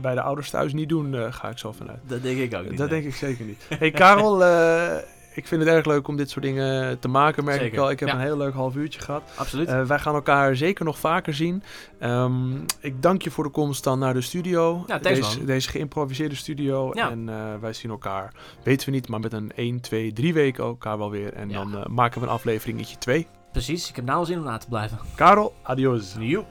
bij 0.02 0.14
de 0.14 0.22
ouders 0.22 0.50
thuis 0.50 0.74
niet 0.74 0.90
doen, 0.90 1.34
ga 1.34 1.50
ik 1.50 1.58
zo 1.58 1.72
vanuit. 1.72 2.00
Dat 2.08 2.24
denk 2.24 2.38
ik 2.38 2.56
ook 2.56 2.70
niet. 2.70 2.78
Dat 2.78 2.90
nee. 2.90 3.02
denk 3.02 3.14
ik 3.14 3.20
zeker 3.20 3.46
niet. 3.46 3.66
hey 3.80 3.92
Karel, 3.92 4.44
eh, 4.44 4.96
ik 5.34 5.48
vind 5.48 5.62
het 5.62 5.70
erg 5.70 5.86
leuk 5.86 6.08
om 6.08 6.16
dit 6.18 6.30
soort 6.30 6.46
dingen 6.46 7.00
te 7.00 7.08
maken, 7.08 7.44
merk 7.44 7.60
Zeker. 7.60 7.74
ik 7.74 7.80
al. 7.80 7.90
Ik 7.92 8.00
heb 8.00 8.10
Ja. 8.10 8.16
een 8.16 8.22
heel 8.22 8.38
leuk 8.38 8.54
half 8.54 8.76
uurtje 8.76 9.00
gehad. 9.00 9.24
Absoluut. 9.36 9.70
Uh, 9.70 9.82
wij 9.86 10.00
gaan 10.00 10.14
elkaar 10.16 10.56
zeker 10.56 10.86
nog 10.86 10.98
vaker 11.00 11.34
zien. 11.34 11.64
Um, 12.04 12.66
ik 12.80 13.02
dank 13.02 13.22
je 13.22 13.32
voor 13.32 13.44
de 13.44 13.50
komst 13.50 13.84
dan 13.84 14.00
naar 14.00 14.14
de 14.14 14.22
studio. 14.22 14.84
Ja, 14.88 15.00
thanks, 15.00 15.20
deze, 15.20 15.46
deze 15.46 15.70
geïmproviseerde 15.70 16.36
studio. 16.36 16.90
Ja. 16.94 17.10
En 17.10 17.28
uh, 17.28 17.36
wij 17.62 17.74
zien 17.74 17.92
elkaar, 17.92 18.34
weten 18.64 18.86
we 18.86 18.94
niet, 18.94 19.08
maar 19.08 19.20
met 19.20 19.34
een 19.34 19.52
1, 19.56 19.80
2, 19.82 20.14
3 20.14 20.34
weken 20.34 20.64
elkaar 20.64 20.98
wel 20.98 21.12
weer. 21.12 21.34
En 21.34 21.50
dan 21.50 21.76
uh, 21.76 21.86
maken 21.86 22.22
we 22.22 22.28
een 22.28 22.34
afleveringetje 22.34 22.98
2. 22.98 23.28
Precies, 23.52 23.90
ik 23.90 23.96
heb 23.96 24.06
nou 24.06 24.18
al 24.18 24.26
zin 24.26 24.38
om 24.38 24.44
na 24.44 24.58
te 24.58 24.68
blijven. 24.68 24.98
Karel, 25.16 25.54
adios. 25.64 26.16
Joep. 26.20 26.46